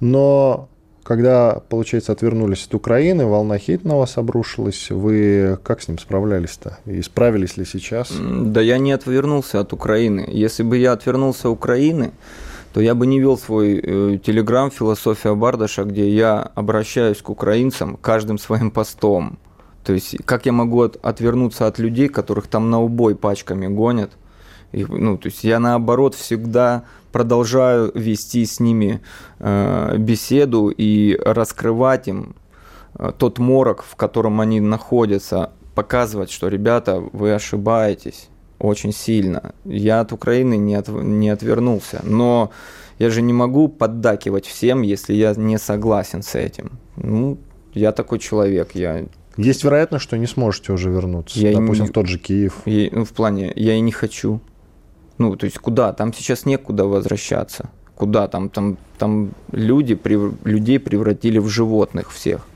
[0.00, 0.68] но
[1.04, 6.78] когда, получается, отвернулись от Украины, волна хейт на вас обрушилась, вы как с ним справлялись-то?
[6.86, 8.10] И справились ли сейчас?
[8.10, 10.26] Да я не отвернулся от Украины.
[10.26, 12.12] Если бы я отвернулся от Украины,
[12.72, 17.96] то я бы не вел свой э, телеграм «Философия Бардаша», где я обращаюсь к украинцам
[18.00, 19.38] каждым своим постом.
[19.84, 24.10] То есть, как я могу от- отвернуться от людей, которых там на убой пачками гонят?
[24.72, 29.00] И, ну, то есть я наоборот всегда продолжаю вести с ними
[29.38, 32.34] э, беседу и раскрывать им
[32.98, 39.52] э, тот морок, в котором они находятся, показывать, что, ребята, вы ошибаетесь очень сильно.
[39.64, 42.50] Я от Украины не, от- не отвернулся, но
[42.98, 46.78] я же не могу поддакивать всем, если я не согласен с этим.
[46.96, 47.38] Ну,
[47.74, 49.04] я такой человек, я
[49.36, 52.54] Есть вероятность, что не сможете уже вернуться, Я допустим, не- в тот же Киев.
[52.66, 54.40] и, ну, в плане, я и не хочу.
[55.18, 55.92] Ну, то есть куда?
[55.92, 57.70] Там сейчас некуда возвращаться.
[57.94, 58.26] Куда?
[58.28, 62.46] Там, там, там люди, прев- людей превратили в животных всех.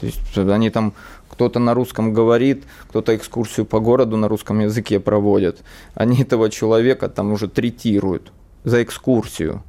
[0.00, 0.92] То есть они там,
[1.30, 5.62] кто-то на русском говорит, кто-то экскурсию по городу на русском языке проводят.
[5.94, 8.30] Они этого человека там уже третируют
[8.64, 9.62] за экскурсию.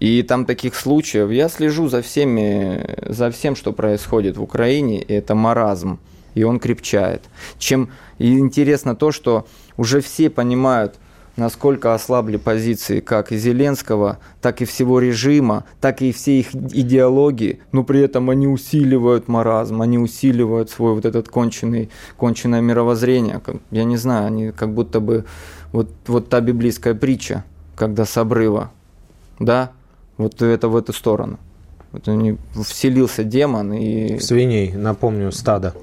[0.00, 5.12] И там таких случаев, я слежу за всеми, за всем, что происходит в Украине, и
[5.12, 5.98] это маразм,
[6.34, 7.22] и он крепчает.
[7.58, 10.96] Чем и интересно то, что уже все понимают,
[11.36, 17.60] насколько ослабли позиции как и Зеленского, так и всего режима, так и все их идеологии,
[17.72, 23.40] но при этом они усиливают маразм, они усиливают свой вот этот конченый, конченное мировоззрение.
[23.70, 25.24] Я не знаю, они как будто бы
[25.72, 27.44] вот, вот та библейская притча,
[27.76, 28.70] когда с обрыва,
[29.38, 29.72] да,
[30.16, 31.38] вот это в эту сторону.
[31.92, 34.18] Вот они, вселился демон и...
[34.18, 35.74] В свиней, напомню, стадо.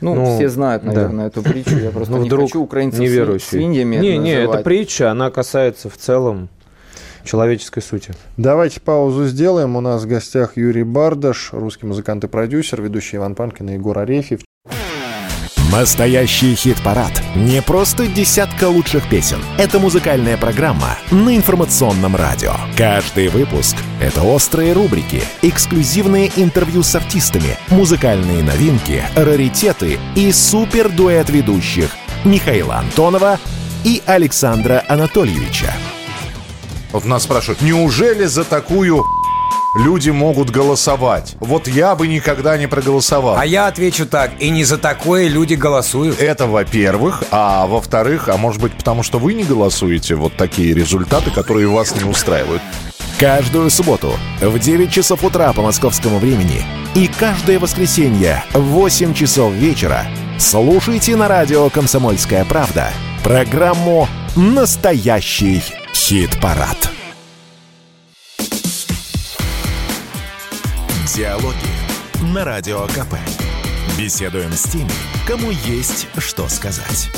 [0.00, 0.92] Ну, Ну, все знают, да.
[0.92, 1.76] наверное, эту притчу.
[1.76, 3.46] Я просто Ну, не хочу украинцев неверующий.
[3.46, 6.48] свиньями Не, не, это притча, она касается в целом
[7.24, 8.12] человеческой сути.
[8.36, 9.76] Давайте паузу сделаем.
[9.76, 13.98] У нас в гостях Юрий Бардаш, русский музыкант и продюсер, ведущий Иван Панкин и Егор
[13.98, 14.40] Арефьев.
[15.72, 17.22] Настоящий хит-парад.
[17.34, 19.38] Не просто десятка лучших песен.
[19.58, 22.52] Это музыкальная программа на информационном радио.
[22.76, 31.90] Каждый выпуск— это острые рубрики, эксклюзивные интервью с артистами, музыкальные новинки, раритеты и супер-дуэт ведущих
[32.24, 33.38] Михаила Антонова
[33.84, 35.72] и Александра Анатольевича.
[36.92, 39.02] Вот нас спрашивают, неужели за такую
[39.76, 41.36] люди могут голосовать?
[41.40, 43.36] Вот я бы никогда не проголосовал.
[43.38, 46.20] А я отвечу так, и не за такое люди голосуют.
[46.20, 47.24] Это, во-первых.
[47.30, 51.94] А во-вторых, а может быть потому, что вы не голосуете, вот такие результаты, которые вас
[51.94, 52.62] не устраивают.
[53.18, 56.64] Каждую субботу в 9 часов утра по московскому времени
[56.94, 60.04] и каждое воскресенье в 8 часов вечера
[60.38, 62.90] слушайте на радио «Комсомольская правда»
[63.22, 65.62] программу «Настоящий
[65.92, 66.93] хит-парад».
[71.16, 73.14] Диалоги на Радио КП.
[73.96, 74.90] Беседуем с теми,
[75.28, 77.08] кому есть что сказать.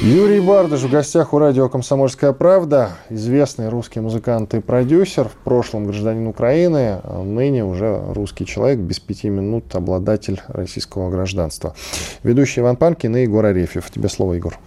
[0.00, 5.86] Юрий Бардаш в гостях у радио «Комсомольская правда», известный русский музыкант и продюсер, в прошлом
[5.86, 11.74] гражданин Украины, а ныне уже русский человек, без пяти минут обладатель российского гражданства.
[12.22, 13.90] Ведущий Иван Панкин и Егор Арефьев.
[13.90, 14.58] Тебе слово, Егор.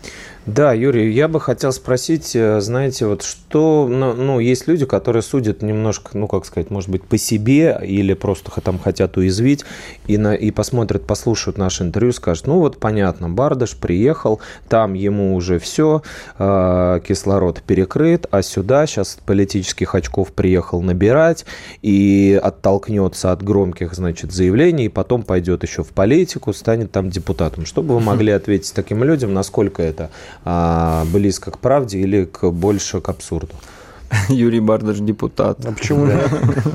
[0.46, 5.22] Да, Юрий, я бы хотел спросить, э, знаете, вот что, ну, ну, есть люди, которые
[5.22, 9.66] судят немножко, ну, как сказать, может быть, по себе или просто там хотят уязвить
[10.08, 15.36] и, на, и посмотрят, послушают наше интервью, скажут, ну, вот понятно, Бардаш приехал, там ему
[15.36, 16.02] уже все,
[16.38, 21.46] кислород перекрыт, а сюда сейчас политических очков приехал набирать
[21.82, 27.66] и оттолкнется от громких, значит, заявлений, и потом пойдет еще в политику, станет там депутатом.
[27.66, 30.10] Что бы вы могли ответить таким людям, насколько это
[30.46, 33.54] а, близко к правде или к, больше к абсурду?
[34.30, 35.66] Юрий Бардаш депутат.
[35.66, 36.30] А почему нет?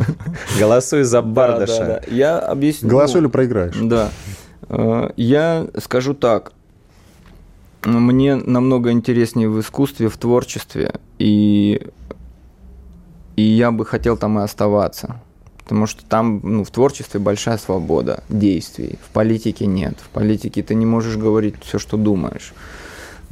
[0.59, 1.79] Голосуй за Бардаша.
[1.79, 2.15] Да, да, да.
[2.15, 2.89] Я объясню.
[2.89, 3.77] Голосуй или проиграешь?
[3.81, 4.11] Да.
[4.69, 6.53] Э, Я скажу так.
[7.85, 11.87] Мне намного интереснее в искусстве, в творчестве, и,
[13.37, 15.21] и я бы хотел там и оставаться.
[15.59, 18.99] Потому что там ну, в творчестве большая свобода действий.
[19.07, 19.99] В политике нет.
[19.99, 22.55] В политике ты не можешь говорить все, что думаешь.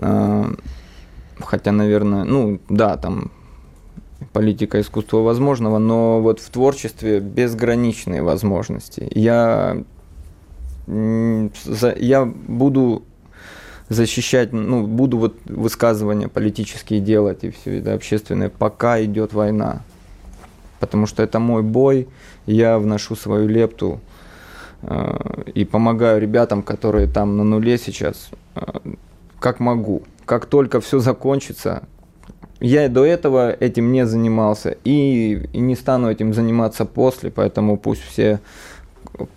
[0.02, 0.54] Э,
[1.40, 3.30] Хотя, наверное, ну да, там
[4.32, 9.10] политика искусства возможного, но вот в творчестве безграничные возможности.
[9.14, 9.82] Я,
[10.86, 13.02] я буду
[13.88, 19.82] защищать, ну, буду вот высказывания политические делать и все это общественное, пока идет война.
[20.80, 22.08] Потому что это мой бой,
[22.46, 24.00] я вношу свою лепту
[24.82, 28.62] э, и помогаю ребятам, которые там на нуле сейчас, э,
[29.42, 30.02] как могу.
[30.24, 31.82] Как только все закончится,
[32.60, 37.76] я и до этого этим не занимался и, и не стану этим заниматься после, поэтому
[37.76, 38.40] пусть все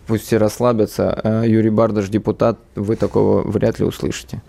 [0.07, 1.19] пусть все расслабятся.
[1.23, 4.41] Э, Юрий Бардаш депутат, вы такого вряд ли услышите.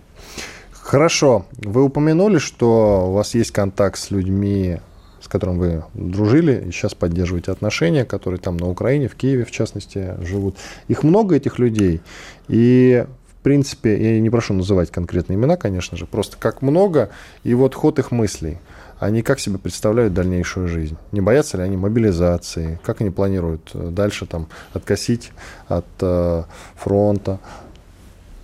[0.71, 1.45] Хорошо.
[1.57, 4.77] Вы упомянули, что у вас есть контакт с людьми,
[5.19, 9.51] с которыми вы дружили, и сейчас поддерживаете отношения, которые там на Украине, в Киеве, в
[9.51, 10.55] частности, живут.
[10.87, 11.99] Их много, этих людей.
[12.47, 13.05] И,
[13.47, 17.11] принципе, я не прошу называть конкретные имена, конечно же, просто как много,
[17.45, 18.57] и вот ход их мыслей.
[18.99, 20.97] Они как себе представляют дальнейшую жизнь?
[21.13, 22.77] Не боятся ли они мобилизации?
[22.83, 25.31] Как они планируют э, дальше там откосить
[25.69, 26.43] от э,
[26.75, 27.39] фронта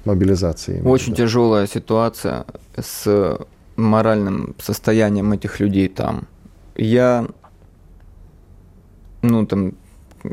[0.06, 0.82] мобилизации?
[0.86, 1.18] Очень Да.
[1.18, 2.46] тяжелая ситуация
[2.78, 3.38] с
[3.76, 6.30] моральным состоянием этих людей там.
[6.78, 7.28] Я,
[9.22, 9.74] ну там,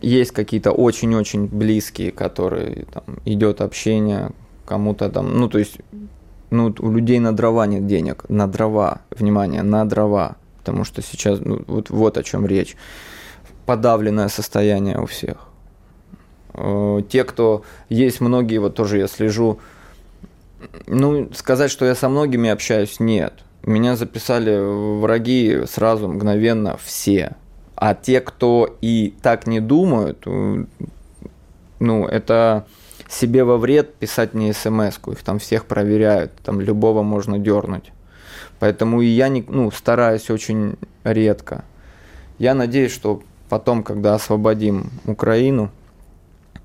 [0.01, 4.31] есть какие-то очень-очень близкие, которые там идет общение,
[4.71, 5.79] кому-то там, ну то есть,
[6.51, 11.41] ну у людей на дрова нет денег, на дрова, внимание, на дрова, потому что сейчас,
[11.41, 12.77] ну, вот, вот о чем речь,
[13.67, 15.49] подавленное состояние у всех.
[16.55, 19.59] Э, Те, кто есть многие, вот тоже я слежу,
[20.87, 23.33] ну, сказать, что я со многими общаюсь, нет.
[23.65, 24.57] Меня записали
[25.01, 27.35] враги сразу, мгновенно, все.
[27.75, 30.65] А те, кто и так не думают, э,
[31.81, 32.67] ну, это
[33.11, 35.13] себе во вред писать не смс -ку.
[35.13, 37.93] их там всех проверяют, там любого можно дернуть.
[38.61, 41.65] Поэтому и я не, ну, стараюсь очень редко.
[42.39, 45.71] Я надеюсь, что потом, когда освободим Украину,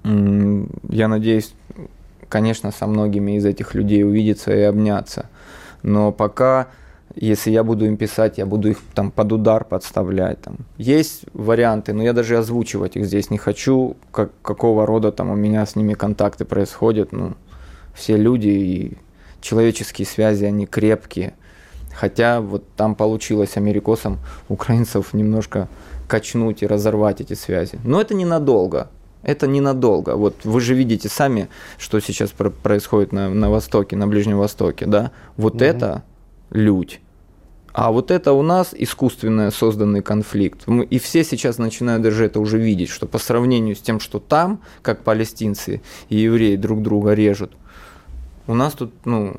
[0.04, 1.54] я надеюсь,
[2.30, 5.30] конечно, со многими из этих людей увидеться и обняться.
[5.82, 6.68] Но пока,
[7.16, 10.42] если я буду им писать, я буду их там под удар подставлять.
[10.42, 10.58] Там.
[10.78, 15.36] Есть варианты, но я даже озвучивать их здесь не хочу, как, какого рода там у
[15.36, 17.12] меня с ними контакты происходят.
[17.12, 17.34] Ну,
[17.94, 18.98] все люди и
[19.42, 21.34] человеческие связи, они крепкие.
[21.94, 25.70] Хотя вот там получилось америкосам, украинцев немножко
[26.08, 27.80] качнуть и разорвать эти связи.
[27.86, 28.90] Но это ненадолго.
[29.24, 30.18] Это ненадолго.
[30.18, 31.48] Вот вы же видите сами,
[31.78, 35.12] что сейчас про- происходит на, на Востоке, на Ближнем Востоке, да?
[35.38, 36.04] Вот это
[36.52, 37.00] лють.
[37.78, 40.66] А вот это у нас искусственно созданный конфликт.
[40.90, 44.62] И все сейчас начинают даже это уже видеть, что по сравнению с тем, что там,
[44.82, 47.52] как палестинцы и евреи друг друга режут,
[48.48, 49.36] у нас тут, ну,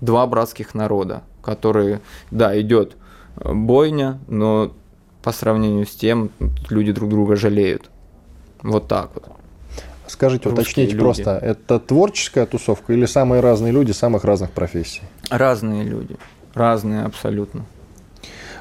[0.00, 2.96] два братских народа, которые, да, идет
[3.36, 4.72] э, бойня, но
[5.22, 6.30] по сравнению с тем
[6.70, 7.90] люди друг друга жалеют.
[8.62, 9.24] Вот так вот.
[10.06, 11.02] Скажите, Русские уточните люди.
[11.02, 15.02] просто, это творческая тусовка или самые разные люди самых разных профессий?
[15.28, 16.16] Разные люди.
[16.56, 17.66] Разные абсолютно.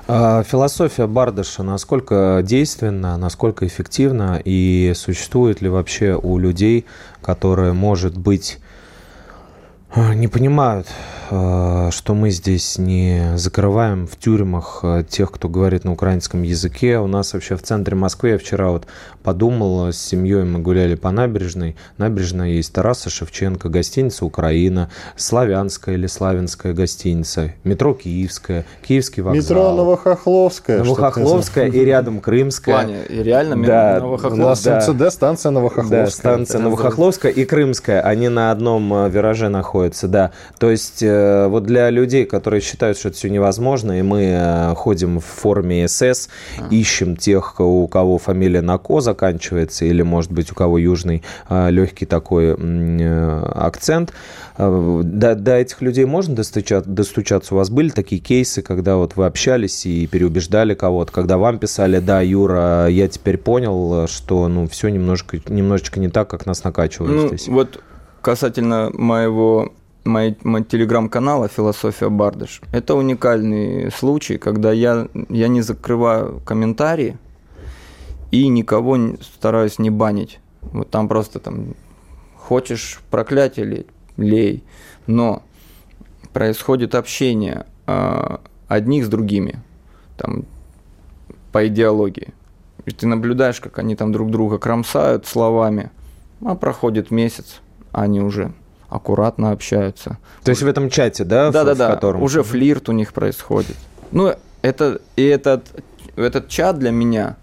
[0.07, 6.85] А Философия Бардаша насколько действенна, насколько эффективна и существует ли вообще у людей,
[7.21, 8.59] которые, может быть,
[9.95, 10.87] не понимают,
[11.31, 16.99] э, что мы здесь не закрываем в тюрьмах э, тех, кто говорит на украинском языке.
[16.99, 18.87] У нас вообще в центре Москвы, я вчера вот
[19.23, 21.77] подумал, с семьей мы гуляли по набережной.
[21.97, 29.41] Набережная есть Тараса Шевченко, гостиница «Украина», Славянская или Славянская гостиница, метро Киевская, Киевский вокзал.
[29.57, 30.83] Метро Новохохловская.
[30.83, 32.75] Новохохловская и рядом В Крымская.
[32.75, 34.75] плане, и реально Да, У Новохохловская.
[34.75, 34.93] нас Да.
[34.93, 36.05] МЦД, станция Да, Новохохловская.
[36.07, 38.01] станция Новохохловская и Крымская.
[38.01, 39.84] Они на одном э, вираже находятся.
[39.85, 40.31] Находится, да.
[40.59, 44.73] То есть э, вот для людей, которые считают, что это все невозможно, и мы э,
[44.75, 46.29] ходим в форме СС,
[46.71, 51.69] ищем тех, у кого фамилия на Ко заканчивается, или, может быть, у кого южный э,
[51.71, 54.13] легкий такой акцент,
[54.57, 57.53] до, до этих людей можно достучаться, достучаться?
[57.53, 61.99] У вас были такие кейсы, когда вот вы общались и переубеждали кого-то, когда вам писали,
[61.99, 67.15] да, Юра, я теперь понял, что ну все немножко, немножечко не так, как нас накачивают
[67.15, 67.47] ну, здесь.
[67.47, 67.81] Вот
[68.25, 69.71] касательно моего
[70.03, 72.59] моего телеграм-канала «Философия Бардыш».
[72.71, 77.19] Это уникальный случай, когда я, я не закрываю комментарии
[78.31, 80.39] и никого стараюсь не банить.
[80.61, 81.75] Вот там просто там
[82.35, 84.63] хочешь проклятие лить, лей.
[85.05, 85.43] Но
[86.33, 89.59] происходит общение э, одних с другими,
[90.17, 90.45] там,
[91.51, 92.33] по идеологии.
[92.85, 95.91] И ты наблюдаешь, как они там друг друга кромсают словами,
[96.43, 97.61] а проходит месяц,
[97.95, 98.51] они уже
[98.89, 100.17] аккуратно общаются.
[100.43, 101.51] То есть в этом чате, да?
[101.51, 101.89] Да, в, да, в да.
[101.89, 102.21] Котором...
[102.21, 103.75] Уже флирт у них происходит.
[104.11, 105.65] Ну, это и этот,
[106.15, 107.37] этот чат для меня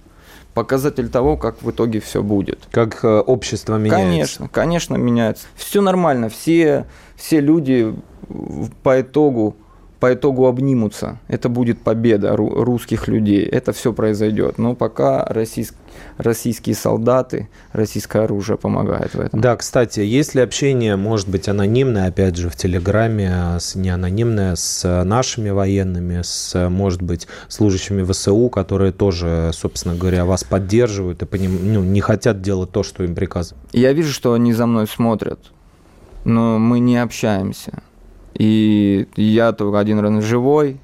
[0.54, 2.60] показатель того, как в итоге все будет.
[2.70, 4.04] Как э, общество меняется.
[4.04, 5.46] Конечно, конечно меняется.
[5.56, 6.86] Все нормально, все,
[7.16, 7.94] все люди
[8.82, 9.56] по итогу
[10.02, 11.20] по итогу обнимутся.
[11.28, 13.44] Это будет победа русских людей.
[13.44, 14.58] Это все произойдет.
[14.58, 15.78] Но пока российские
[16.18, 19.40] российские солдаты, российское оружие помогает в этом.
[19.40, 25.04] Да, кстати, если общение может быть анонимное, опять же, в Телеграме, а не анонимное, с
[25.04, 31.72] нашими военными, с, может быть, служащими ВСУ, которые тоже, собственно говоря, вас поддерживают и поним...
[31.72, 33.64] ну, не хотят делать то, что им приказывают?
[33.72, 35.38] Я вижу, что они за мной смотрят,
[36.24, 37.82] но мы не общаемся.
[38.34, 40.78] И я только один раз живой,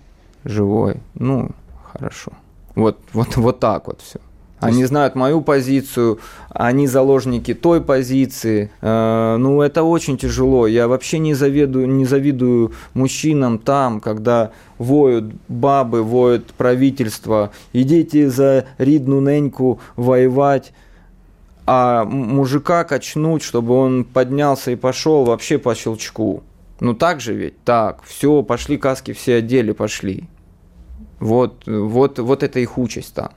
[0.44, 1.50] живой, ну,
[1.92, 2.32] хорошо.
[2.74, 4.20] Вот, вот, вот так вот все.
[4.60, 6.18] Они знают мою позицию,
[6.50, 8.70] они заложники той позиции.
[8.80, 10.66] Э, ну, это очень тяжело.
[10.66, 17.52] Я вообще не завидую, не завидую мужчинам там, когда воют бабы, воют правительство.
[17.72, 20.72] Идите за Ридну Неньку воевать
[21.70, 26.42] а мужика качнуть, чтобы он поднялся и пошел вообще по щелчку.
[26.80, 27.62] Ну так же ведь?
[27.64, 30.28] Так, все, пошли каски, все одели, пошли.
[31.20, 33.30] Вот, вот, вот это их участь там.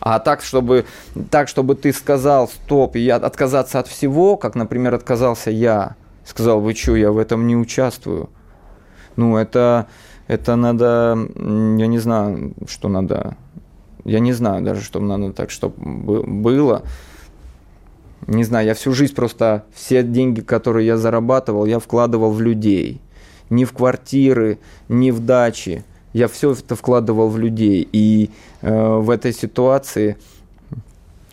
[0.00, 0.84] А так, чтобы,
[1.30, 6.60] так, чтобы ты сказал, стоп, и я отказаться от всего, как, например, отказался я, сказал,
[6.60, 8.28] вы что, я в этом не участвую.
[9.14, 9.86] Ну, это,
[10.26, 13.36] это надо, я не знаю, что надо,
[14.04, 16.82] я не знаю даже, что надо так, чтобы было
[18.26, 23.00] не знаю, я всю жизнь просто все деньги, которые я зарабатывал, я вкладывал в людей.
[23.50, 24.58] Не в квартиры,
[24.88, 25.84] не в дачи.
[26.12, 27.88] Я все это вкладывал в людей.
[27.92, 28.30] И
[28.60, 30.16] э, в этой ситуации,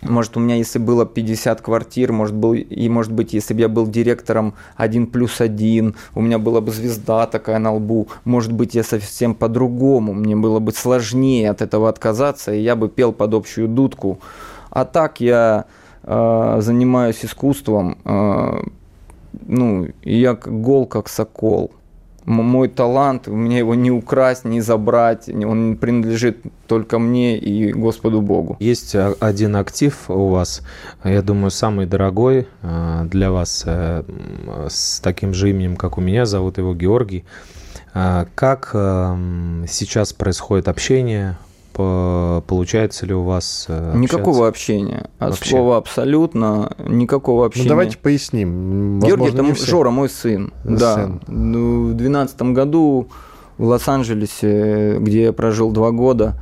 [0.02, 3.68] может, у меня, если было 50 квартир, может, был, и, может быть, если бы я
[3.68, 8.76] был директором 1 плюс 1, у меня была бы звезда такая на лбу, может быть,
[8.76, 13.34] я совсем по-другому, мне было бы сложнее от этого отказаться, и я бы пел под
[13.34, 14.20] общую дудку.
[14.70, 15.66] А так я
[16.04, 18.62] э, занимаюсь искусством, э,
[19.48, 21.72] ну, я гол, как сокол.
[22.26, 28.56] Мой талант, мне его не украсть, не забрать, он принадлежит только мне и Господу Богу.
[28.60, 30.62] Есть один актив у вас,
[31.04, 34.04] я думаю, самый дорогой э, для вас, э,
[34.68, 37.26] с таким же именем, как у меня, зовут его Георгий.
[37.96, 41.38] Э, как эм, сейчас происходит общение
[41.74, 43.98] получается ли у вас э, общаться?
[43.98, 45.10] Никакого общения.
[45.20, 45.50] От Вообще.
[45.50, 47.66] слова абсолютно никакого ну, общения.
[47.66, 49.00] Ну, давайте поясним.
[49.00, 50.52] Возможно, Георгий, это Жора, мой сын.
[50.64, 50.78] сын.
[50.78, 51.12] Да.
[51.28, 53.10] Ну, в 2012 году
[53.58, 56.36] в Лос-Анджелесе, где я прожил два года,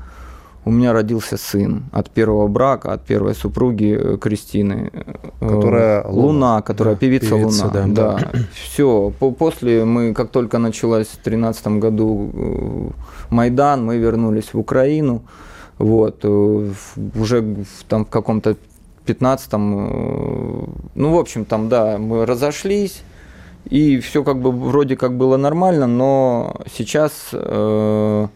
[0.67, 4.91] у меня родился сын от первого брака, от первой супруги э, Кристины.
[5.39, 7.88] Э, которая Луна, Луна которая да, певица, певица Луна.
[7.88, 8.32] Да, да.
[8.53, 9.13] Все.
[9.39, 12.89] После мы, как только началась в 2013 году э,
[13.30, 15.21] Майдан, мы вернулись в Украину.
[15.77, 16.25] Вот.
[16.25, 17.45] Уже
[17.88, 18.58] там в каком-то
[19.06, 23.03] 15-м, ну, в общем, там, да, мы разошлись,
[23.69, 28.27] и все как бы вроде как было нормально, но сейчас э,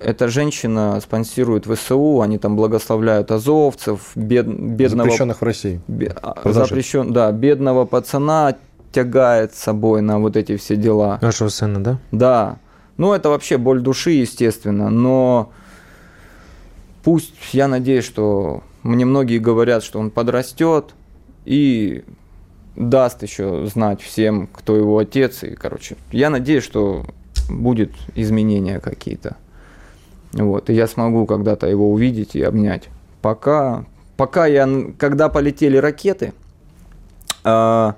[0.00, 5.08] эта женщина спонсирует ВСУ, они там благословляют азовцев, бед, бедного...
[5.08, 5.80] Запрещенных в России.
[5.88, 8.56] Бе, а, запрещен, да, бедного пацана
[8.92, 11.18] тягает с собой на вот эти все дела.
[11.20, 11.98] Нашего сына, да?
[12.12, 12.58] Да.
[12.96, 15.52] Ну, это вообще боль души, естественно, но
[17.02, 20.94] пусть, я надеюсь, что мне многие говорят, что он подрастет
[21.44, 22.04] и
[22.76, 25.42] даст еще знать всем, кто его отец.
[25.42, 27.06] И, короче, я надеюсь, что
[27.48, 29.36] будет изменения какие-то.
[30.32, 32.88] Вот, и я смогу когда-то его увидеть и обнять.
[33.22, 33.84] Пока,
[34.16, 34.68] пока я,
[34.98, 36.32] когда полетели ракеты,
[37.44, 37.92] э,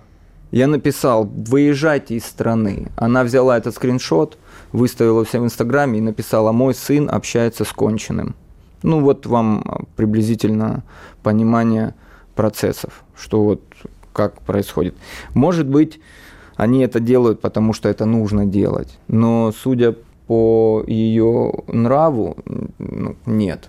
[0.52, 2.88] Я написал, выезжайте из страны.
[2.96, 4.36] Она взяла этот скриншот,
[4.70, 8.34] выставила все в Инстаграме и написала, мой сын общается с конченым.
[8.82, 10.82] Ну вот вам приблизительно
[11.22, 11.94] понимание
[12.34, 13.62] процессов, что вот
[14.12, 14.94] как происходит.
[15.32, 16.00] Может быть,
[16.56, 19.94] они это делают, потому что это нужно делать, но судя
[20.26, 22.36] по ее нраву,
[22.78, 23.68] ну, нет.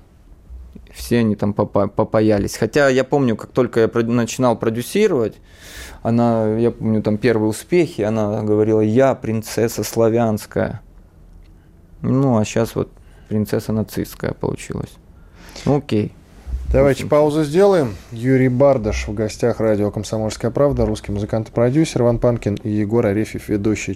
[0.93, 2.55] Все они там попа- попаялись.
[2.55, 5.37] Хотя я помню, как только я начинал продюсировать,
[6.03, 10.81] она, я помню, там первые успехи, она говорила, я принцесса славянская.
[12.01, 12.91] Ну, а сейчас вот
[13.29, 14.91] принцесса нацистская получилась.
[15.65, 16.13] Ну, окей.
[16.71, 17.95] Давайте паузу сделаем.
[18.11, 23.05] Юрий Бардаш в гостях радио «Комсомольская правда», русский музыкант и продюсер, Иван Панкин и Егор
[23.05, 23.95] Арефьев, ведущий.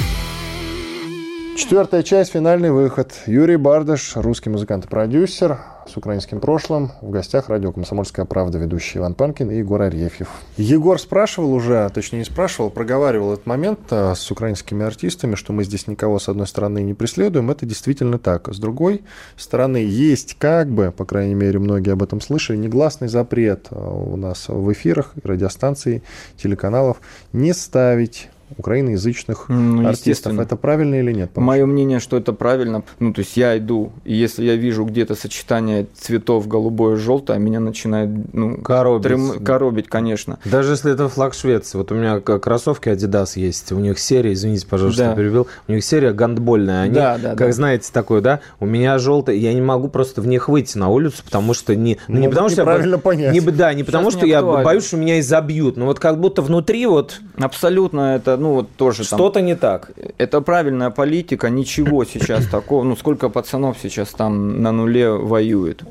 [1.61, 3.13] Четвертая часть, финальный выход.
[3.27, 6.91] Юрий Бардаш, русский музыкант и продюсер с украинским прошлым.
[7.01, 10.27] В гостях радио «Комсомольская правда» ведущий Иван Панкин и Егор Арефьев.
[10.57, 15.53] Егор спрашивал уже, а точнее не спрашивал, проговаривал этот момент а, с украинскими артистами, что
[15.53, 17.51] мы здесь никого с одной стороны не преследуем.
[17.51, 18.51] Это действительно так.
[18.51, 19.03] С другой
[19.37, 24.17] стороны, есть как бы, по крайней мере, многие об этом слышали, негласный запрет а, у
[24.17, 26.01] нас в эфирах радиостанций,
[26.37, 26.97] телеканалов
[27.31, 30.37] не ставить украиноязычных ну, артистов.
[30.39, 31.35] Это правильно или нет?
[31.35, 32.83] Мое мнение, что это правильно.
[32.99, 37.59] Ну, то есть я иду, и если я вижу где-то сочетание цветов голубое желтое, меня
[37.59, 39.03] начинает ну, коробить.
[39.03, 39.43] Трем...
[39.43, 40.39] коробить, конечно.
[40.45, 41.77] Даже если это флаг Швеции.
[41.77, 45.15] Вот у меня кроссовки Adidas есть, у них серия, извините, пожалуйста, да.
[45.15, 46.83] перебил, у них серия гандбольная.
[46.83, 47.51] Они, да, да, как да.
[47.51, 51.23] знаете, такое, да, у меня желтый, я не могу просто в них выйти на улицу,
[51.23, 53.33] потому что не, ну, не потому что правильно понять.
[53.33, 56.85] Не, да, не потому что я боюсь, что меня изобьют, но вот как будто внутри
[56.85, 59.91] вот абсолютно это ну вот тоже Что-то не так.
[60.17, 62.83] Это правильная политика, ничего сейчас такого.
[62.83, 65.83] Ну, сколько пацанов сейчас там на нуле воюет.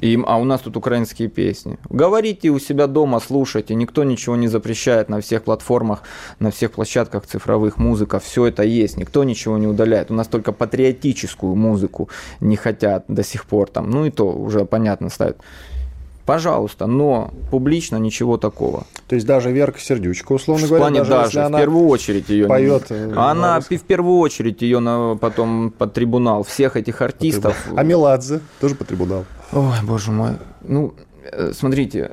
[0.00, 1.76] И, а у нас тут украинские песни.
[1.90, 6.02] Говорите у себя дома, слушайте, никто ничего не запрещает на всех платформах,
[6.38, 10.10] на всех площадках цифровых музыка, все это есть, никто ничего не удаляет.
[10.10, 12.08] У нас только патриотическую музыку
[12.40, 15.38] не хотят до сих пор там, ну и то уже понятно ставят.
[16.28, 18.86] Пожалуйста, но публично ничего такого.
[19.06, 22.46] То есть даже Верка Сердючка, условно в говоря, плане даже, даже в первую очередь ее
[22.46, 22.92] поет.
[23.16, 27.56] Она в первую очередь ее на, потом под трибунал всех этих артистов.
[27.74, 29.24] А Меладзе тоже под трибунал.
[29.52, 30.32] Ой, боже мой.
[30.60, 30.92] Ну,
[31.32, 32.10] э, смотрите,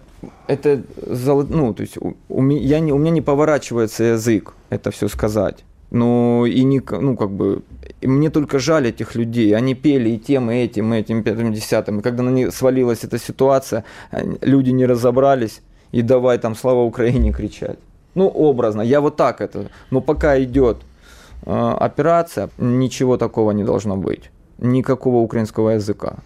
[0.48, 5.10] это ну, то есть у, у, меня не, у меня не поворачивается язык это все
[5.10, 5.66] сказать.
[5.92, 7.64] Ну, и не, ну, как бы,
[8.02, 9.56] и мне только жаль этих людей.
[9.56, 12.00] Они пели и тем, и этим, и этим, пятым, десятым.
[12.00, 13.84] И когда на них свалилась эта ситуация,
[14.42, 17.80] люди не разобрались, и давай там «Слава Украине» кричать.
[18.16, 19.70] Ну, образно, я вот так это.
[19.92, 20.78] Но пока идет
[21.46, 24.32] э, операция, ничего такого не должно быть.
[24.58, 26.18] Никакого украинского языка.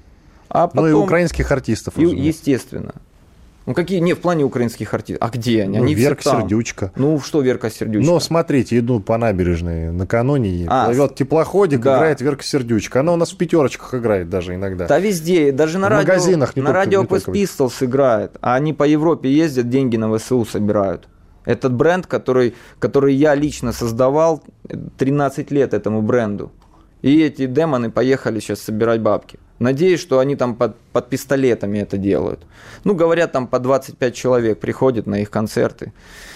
[0.50, 1.98] А потом, ну и украинских артистов.
[1.98, 2.94] И, естественно.
[3.70, 4.00] Ну какие?
[4.00, 5.30] Не, в плане украинских артистов.
[5.30, 5.78] А где они?
[5.78, 6.92] Ну, они Верка Сердючка.
[6.96, 8.12] Ну что Верка Сердючка?
[8.12, 11.98] Ну, смотрите, иду по набережной накануне, а, плывет теплоходик, да.
[11.98, 13.02] играет Верка Сердючка.
[13.02, 14.88] Она у нас в пятерочках играет даже иногда.
[14.88, 18.38] Да везде, даже на в радио, магазинах не на только, радио Quest Pistols играет.
[18.42, 21.08] А они по Европе ездят, деньги на ВСУ собирают.
[21.46, 24.42] Этот бренд, который, который я лично создавал,
[24.98, 26.52] 13 лет этому бренду.
[27.04, 29.38] И эти демоны поехали сейчас собирать бабки.
[29.60, 32.42] Надеюсь, что они там под, под пистолетами это делают.
[32.84, 35.94] Ну, говорят, там по 25 человек приходят на их концерты.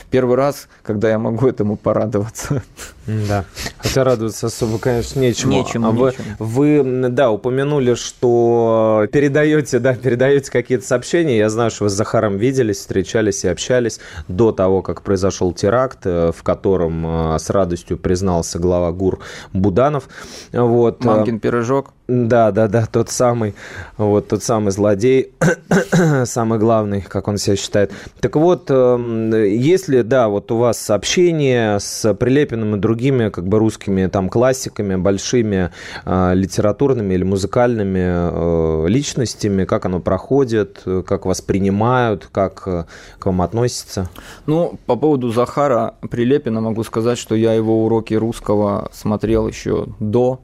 [0.10, 2.62] Первый раз, когда я могу этому порадоваться.
[3.06, 3.45] Да.
[3.80, 5.54] Хотя радоваться особо, конечно, нечему.
[5.54, 11.38] Нечему, а вы, вы, да, упомянули, что передаете, да, передаете какие-то сообщения.
[11.38, 16.06] Я знаю, что вы с Захаром виделись, встречались и общались до того, как произошел теракт,
[16.06, 19.20] э, в котором э, с радостью признался глава ГУР
[19.51, 20.08] Буданов.
[20.54, 21.04] Вот.
[21.04, 21.91] Мамкин пирожок.
[22.08, 23.56] Да, да, да, тот самый,
[23.97, 25.34] вот тот самый злодей,
[26.26, 27.91] самый главный, как он себя считает.
[28.20, 33.60] Так вот, эм, если, да, вот у вас сообщение с Прилепиным и другими, как бы
[33.60, 35.72] русскими там классиками, большими
[36.06, 42.86] э, литературными или музыкальными э, личностями, как оно проходит, как вас принимают, как э,
[43.20, 44.10] к вам относятся?
[44.46, 50.39] Ну, по поводу Захара Прилепина могу сказать, что я его уроки русского смотрел еще до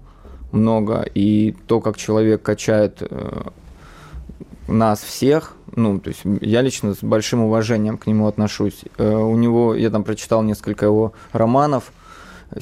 [0.52, 3.42] много, и то, как человек качает э,
[4.74, 8.84] нас всех, ну, то есть я лично с большим уважением к нему отношусь.
[8.98, 11.92] Э, у него, я там прочитал несколько его романов,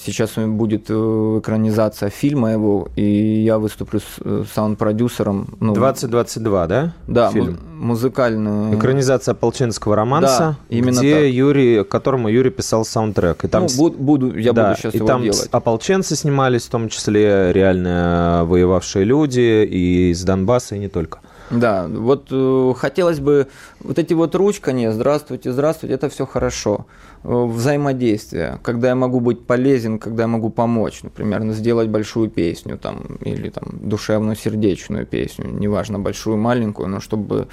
[0.03, 0.93] Сейчас будет э,
[1.39, 5.55] экранизация фильма его, и я выступлю с э, саунд-продюсером.
[5.61, 6.93] Ну, 2022, да?
[7.07, 7.57] Да, Фильм.
[7.73, 8.77] музыкальную.
[8.77, 11.33] Экранизация ополченского романса, да, именно где так.
[11.33, 13.45] Юрий, которому Юрий писал саундтрек.
[13.45, 15.47] И там, ну, буду, буду, я да, буду сейчас и его там делать.
[15.51, 21.19] ополченцы снимались, в том числе реально воевавшие люди и из Донбасса, и не только.
[21.49, 23.47] Да, вот э, хотелось бы
[23.79, 26.85] вот эти вот ручкания, здравствуйте, здравствуйте, это все хорошо.
[27.23, 32.77] Э, взаимодействие, когда я могу быть полезен, когда я могу помочь, например, сделать большую песню
[32.77, 37.47] там, или там душевную, сердечную песню, неважно, большую, маленькую, но чтобы...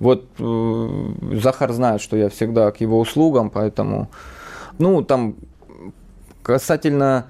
[0.00, 4.10] Вот э, Захар знает, что я всегда к его услугам, поэтому...
[4.78, 5.36] Ну, там,
[6.42, 7.26] касательно...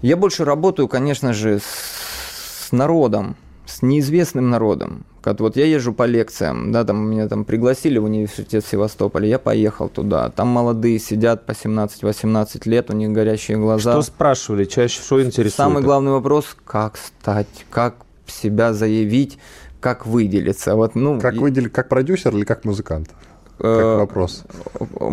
[0.00, 5.04] Я больше работаю, конечно же, с народом, с неизвестным народом.
[5.20, 9.38] Как вот я езжу по лекциям, да, там меня там пригласили в университет Севастополя, я
[9.38, 10.30] поехал туда.
[10.30, 13.92] Там молодые сидят по 17-18 лет, у них горящие глаза.
[13.92, 14.64] Что спрашивали?
[14.64, 15.54] Чаще всего интересует?
[15.54, 17.96] Самый главный вопрос, как стать, как
[18.26, 19.38] себя заявить,
[19.80, 20.76] как выделиться.
[20.76, 23.10] Вот, ну, как выделить, как продюсер или как музыкант?
[23.58, 24.44] Как э, вопрос.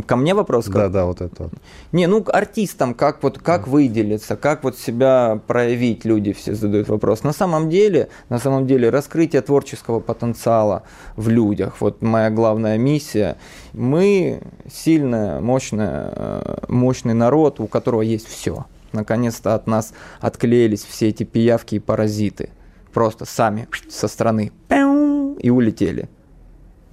[0.05, 0.65] Ко мне вопрос?
[0.65, 1.49] Да, да, вот это.
[1.93, 7.23] Не, ну артистам как вот как выделиться, как вот себя проявить, люди все задают вопрос.
[7.23, 10.83] На самом деле, на самом деле раскрытие творческого потенциала
[11.15, 11.75] в людях.
[11.79, 13.37] Вот моя главная миссия.
[13.71, 14.41] Мы
[14.71, 18.65] сильная, мощная, э, мощный народ, у которого есть все.
[18.91, 22.49] Наконец-то от нас отклеились все эти пиявки и паразиты.
[22.93, 24.51] Просто сами со стороны
[25.39, 26.09] и улетели.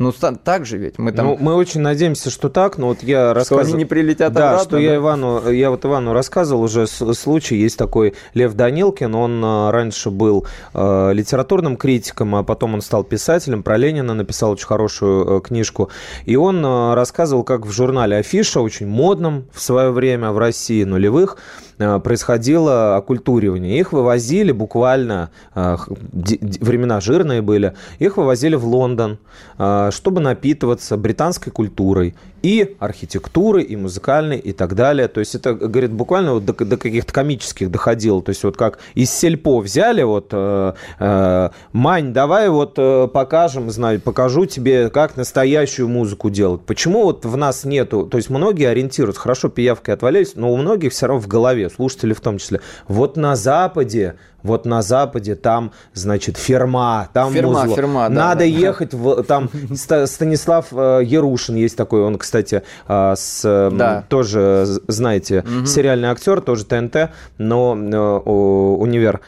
[0.00, 0.98] Ну, так же ведь.
[0.98, 1.26] Мы, там...
[1.26, 3.64] ну, мы очень надеемся, что так, но вот я рассказывал...
[3.64, 4.62] Что они не прилетят да, обратно?
[4.62, 7.56] Что да, что я Ивану, я вот Ивану рассказывал уже случай.
[7.56, 13.04] Есть такой Лев Данилкин, он а, раньше был э, литературным критиком, а потом он стал
[13.04, 13.62] писателем.
[13.62, 15.90] Про Ленина написал очень хорошую э, книжку.
[16.24, 20.82] И он э, рассказывал, как в журнале «Афиша», очень модном в свое время в России
[20.82, 23.78] нулевых, Э, происходило оккультуривание.
[23.78, 29.18] Их вывозили буквально, э, времена жирные были, их вывозили в Лондон,
[29.58, 35.08] э, чтобы напитываться британской культурой и архитектуры, и музыкальной, и так далее.
[35.08, 38.22] То есть это, говорит, буквально вот до, до каких-то комических доходило.
[38.22, 43.70] То есть вот как из сельпо взяли, вот, э, э, Мань, давай вот э, покажем,
[43.70, 46.62] знаю, покажу тебе, как настоящую музыку делать.
[46.62, 50.92] Почему вот в нас нету, то есть многие ориентируются, хорошо, пиявкой отвалились, но у многих
[50.92, 55.72] все равно в голове, слушатели в том числе, вот на Западе вот на Западе там,
[55.94, 57.76] значит, ферма, там ферма, музло.
[57.76, 58.44] Ферма, да, Надо да.
[58.44, 64.04] ехать, в, там Станислав э, Ярушин есть такой, он, кстати, э, с, да.
[64.08, 65.66] тоже, знаете, угу.
[65.66, 69.20] сериальный актер, тоже ТНТ, но э, универ,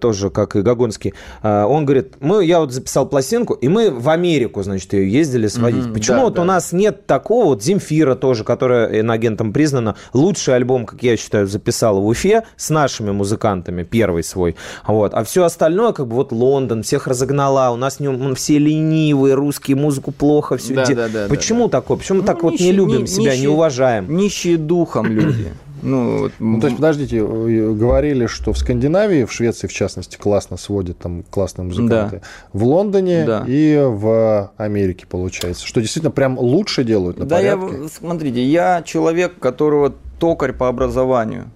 [0.00, 1.14] тоже, как и Гагонский.
[1.42, 5.86] Он говорит, мы, я вот записал пластинку, и мы в Америку, значит, ее ездили сводить.
[5.86, 6.42] Угу, Почему да, вот да.
[6.42, 11.46] у нас нет такого, вот Земфира тоже, которая иногентом признана, лучший альбом, как я считаю,
[11.46, 14.56] записала в Уфе с нашими музыкантами, первый первый свой.
[14.86, 15.14] Вот.
[15.14, 19.34] А все остальное, как бы вот Лондон всех разогнала, у нас в нем все ленивые,
[19.34, 21.98] русские, музыку плохо все да, Да, да, Почему да, такое?
[21.98, 24.16] Почему ну, так нищие, вот не любим ни, себя, нищие, не уважаем?
[24.16, 25.52] Нищие духом люди.
[25.84, 30.98] Ну, ну, то есть, подождите, говорили, что в Скандинавии, в Швеции, в частности, классно сводят
[30.98, 32.20] там классные музыканты.
[32.20, 32.26] Да.
[32.52, 33.44] В Лондоне да.
[33.48, 35.66] и в Америке, получается.
[35.66, 37.78] Что действительно прям лучше делают на да порядке.
[37.82, 41.50] Я, смотрите, я человек, которого токарь по образованию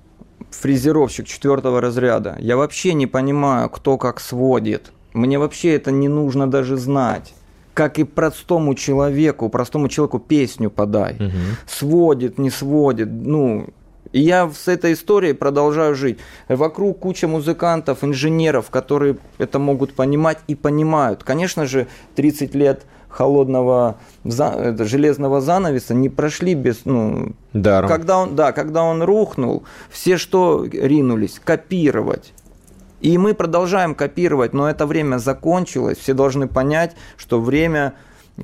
[0.61, 2.37] фрезеровщик четвертого разряда.
[2.39, 4.93] Я вообще не понимаю, кто как сводит.
[5.13, 7.35] Мне вообще это не нужно даже знать.
[7.75, 11.15] Как и простому человеку, простому человеку песню подай.
[11.15, 11.33] Угу.
[11.67, 13.09] Сводит, не сводит.
[13.11, 13.67] Ну,
[14.13, 16.19] и я с этой историей продолжаю жить.
[16.49, 21.23] Вокруг куча музыкантов, инженеров, которые это могут понимать и понимают.
[21.23, 22.87] Конечно же, 30 лет
[23.17, 26.85] холодного это, железного занавеса не прошли без...
[26.85, 27.89] Ну, Даром.
[27.89, 31.41] Когда он, да, когда он рухнул, все что ринулись?
[31.43, 32.35] Копировать.
[33.01, 35.99] И мы продолжаем копировать, но это время закончилось.
[35.99, 37.95] Все должны понять, что время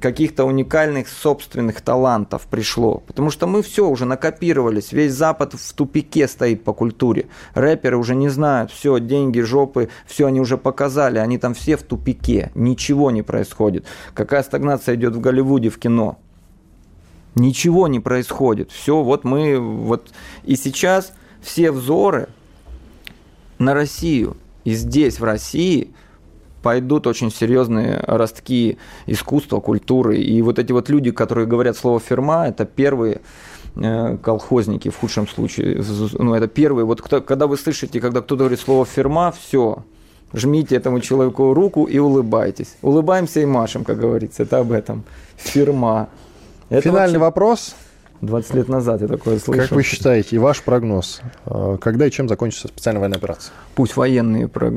[0.00, 3.02] каких-то уникальных собственных талантов пришло.
[3.06, 4.92] Потому что мы все уже накопировались.
[4.92, 7.26] Весь Запад в тупике стоит по культуре.
[7.54, 8.70] Рэперы уже не знают.
[8.70, 11.18] Все, деньги, жопы, все они уже показали.
[11.18, 12.50] Они там все в тупике.
[12.54, 13.84] Ничего не происходит.
[14.14, 16.18] Какая стагнация идет в Голливуде, в кино?
[17.34, 18.70] Ничего не происходит.
[18.70, 19.58] Все, вот мы...
[19.58, 20.10] Вот...
[20.44, 22.28] И сейчас все взоры
[23.58, 24.36] на Россию.
[24.64, 25.92] И здесь, в России,
[26.62, 30.18] пойдут очень серьезные ростки искусства, культуры.
[30.18, 33.20] И вот эти вот люди, которые говорят слово «ферма», это первые
[33.76, 35.82] э, колхозники в худшем случае.
[36.18, 36.84] Ну, это первые.
[36.84, 39.84] Вот кто, когда вы слышите, когда кто-то говорит слово «ферма», все,
[40.34, 42.76] Жмите этому человеку руку и улыбайтесь.
[42.80, 44.44] Улыбаемся и машем, как говорится.
[44.44, 45.04] Это об этом.
[45.36, 46.08] Фирма.
[46.70, 47.74] Это Финальный вообще вопрос.
[48.22, 49.62] 20 лет назад я такое слышал.
[49.64, 53.52] Как вы считаете, и ваш прогноз, э, когда и чем закончится специальная военная операция?
[53.74, 54.72] Пусть военные про-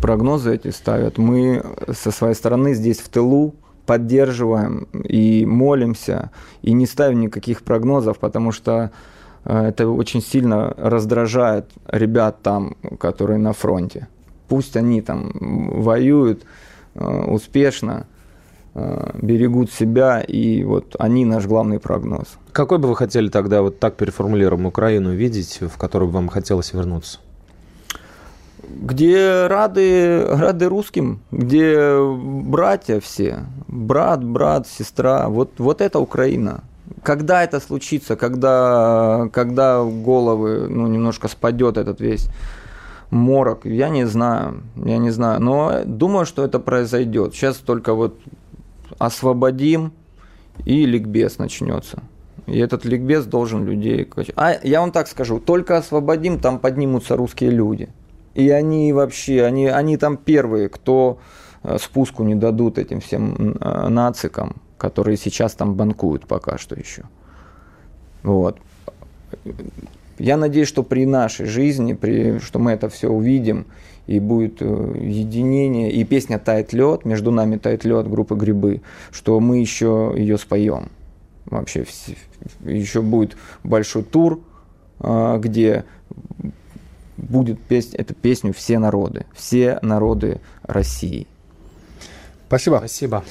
[0.00, 1.18] прогнозы эти ставят.
[1.18, 6.30] Мы со своей стороны здесь в тылу поддерживаем и молимся,
[6.62, 8.92] и не ставим никаких прогнозов, потому что
[9.44, 14.06] э, это очень сильно раздражает ребят там, которые на фронте.
[14.46, 15.32] Пусть они там
[15.82, 16.44] воюют
[16.94, 18.06] э, успешно,
[19.14, 22.26] берегут себя, и вот они наш главный прогноз.
[22.52, 26.72] Какой бы вы хотели тогда, вот так переформулируем, Украину видеть, в которую бы вам хотелось
[26.72, 27.18] вернуться?
[28.68, 36.64] где рады, рады русским, где братья все, брат, брат, сестра, вот, вот это Украина.
[37.02, 42.28] Когда это случится, когда, когда головы, ну, немножко спадет этот весь
[43.10, 47.34] морок, я не знаю, я не знаю, но думаю, что это произойдет.
[47.34, 48.18] Сейчас только вот
[48.98, 49.92] освободим,
[50.64, 52.02] и ликбез начнется.
[52.46, 54.08] И этот ликбез должен людей...
[54.36, 57.88] А я вам так скажу, только освободим, там поднимутся русские люди.
[58.34, 61.18] И они вообще, они, они там первые, кто
[61.62, 67.02] э, спуску не дадут этим всем э, нацикам, которые сейчас там банкуют пока что еще.
[68.22, 68.58] Вот.
[70.18, 73.66] Я надеюсь, что при нашей жизни, при, что мы это все увидим,
[74.06, 74.64] и будет э,
[75.00, 80.38] единение, и песня «Тает лед», между нами «Тает лед» группы «Грибы», что мы еще ее
[80.38, 80.90] споем.
[81.44, 81.86] Вообще,
[82.64, 84.40] еще будет большой тур,
[85.00, 85.84] а, где
[87.16, 91.26] будет петь эту песню все народы, все народы России.
[92.46, 92.78] Спасибо.
[92.78, 93.24] Спасибо.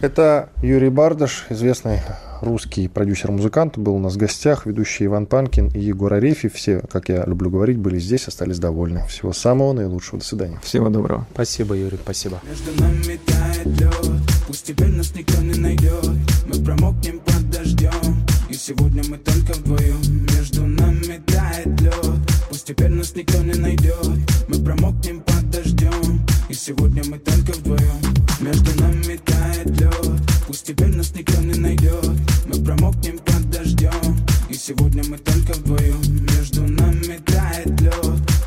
[0.00, 2.00] Это Юрий Бардаш, известный
[2.40, 6.54] русский продюсер-музыкант, был у нас в гостях, ведущий Иван Панкин и Егор Арефьев.
[6.54, 9.04] Все, как я люблю говорить, были здесь, остались довольны.
[9.08, 10.18] Всего самого наилучшего.
[10.18, 10.58] До свидания.
[10.62, 11.26] Всего доброго.
[11.32, 12.40] Спасибо, Юрий, спасибо.
[12.48, 16.08] Между нами тает лед Пусть теперь нас никто не найдет
[16.46, 22.18] Мы промокнем под дождем И сегодня мы только вдвоем Между нами тает лед
[22.48, 24.06] Пусть теперь нас никто не найдет
[24.48, 28.00] Мы промокнем под дождем И сегодня мы только вдвоем
[28.40, 32.27] Между нами тает лед Пусть теперь нас никто не найдет
[32.68, 37.94] промокнем под дождем И сегодня мы только вдвоем Между нами тает лед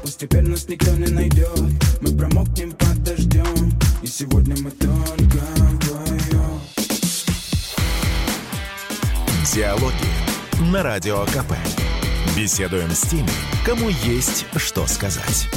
[0.03, 1.59] Пусть теперь нас никто не найдет
[2.01, 5.39] Мы промокнем под дождем И сегодня мы только
[5.71, 6.61] вдвоем
[9.53, 11.53] Диалоги на Радио КП.
[12.37, 13.27] Беседуем с теми,
[13.65, 15.49] кому есть что сказать.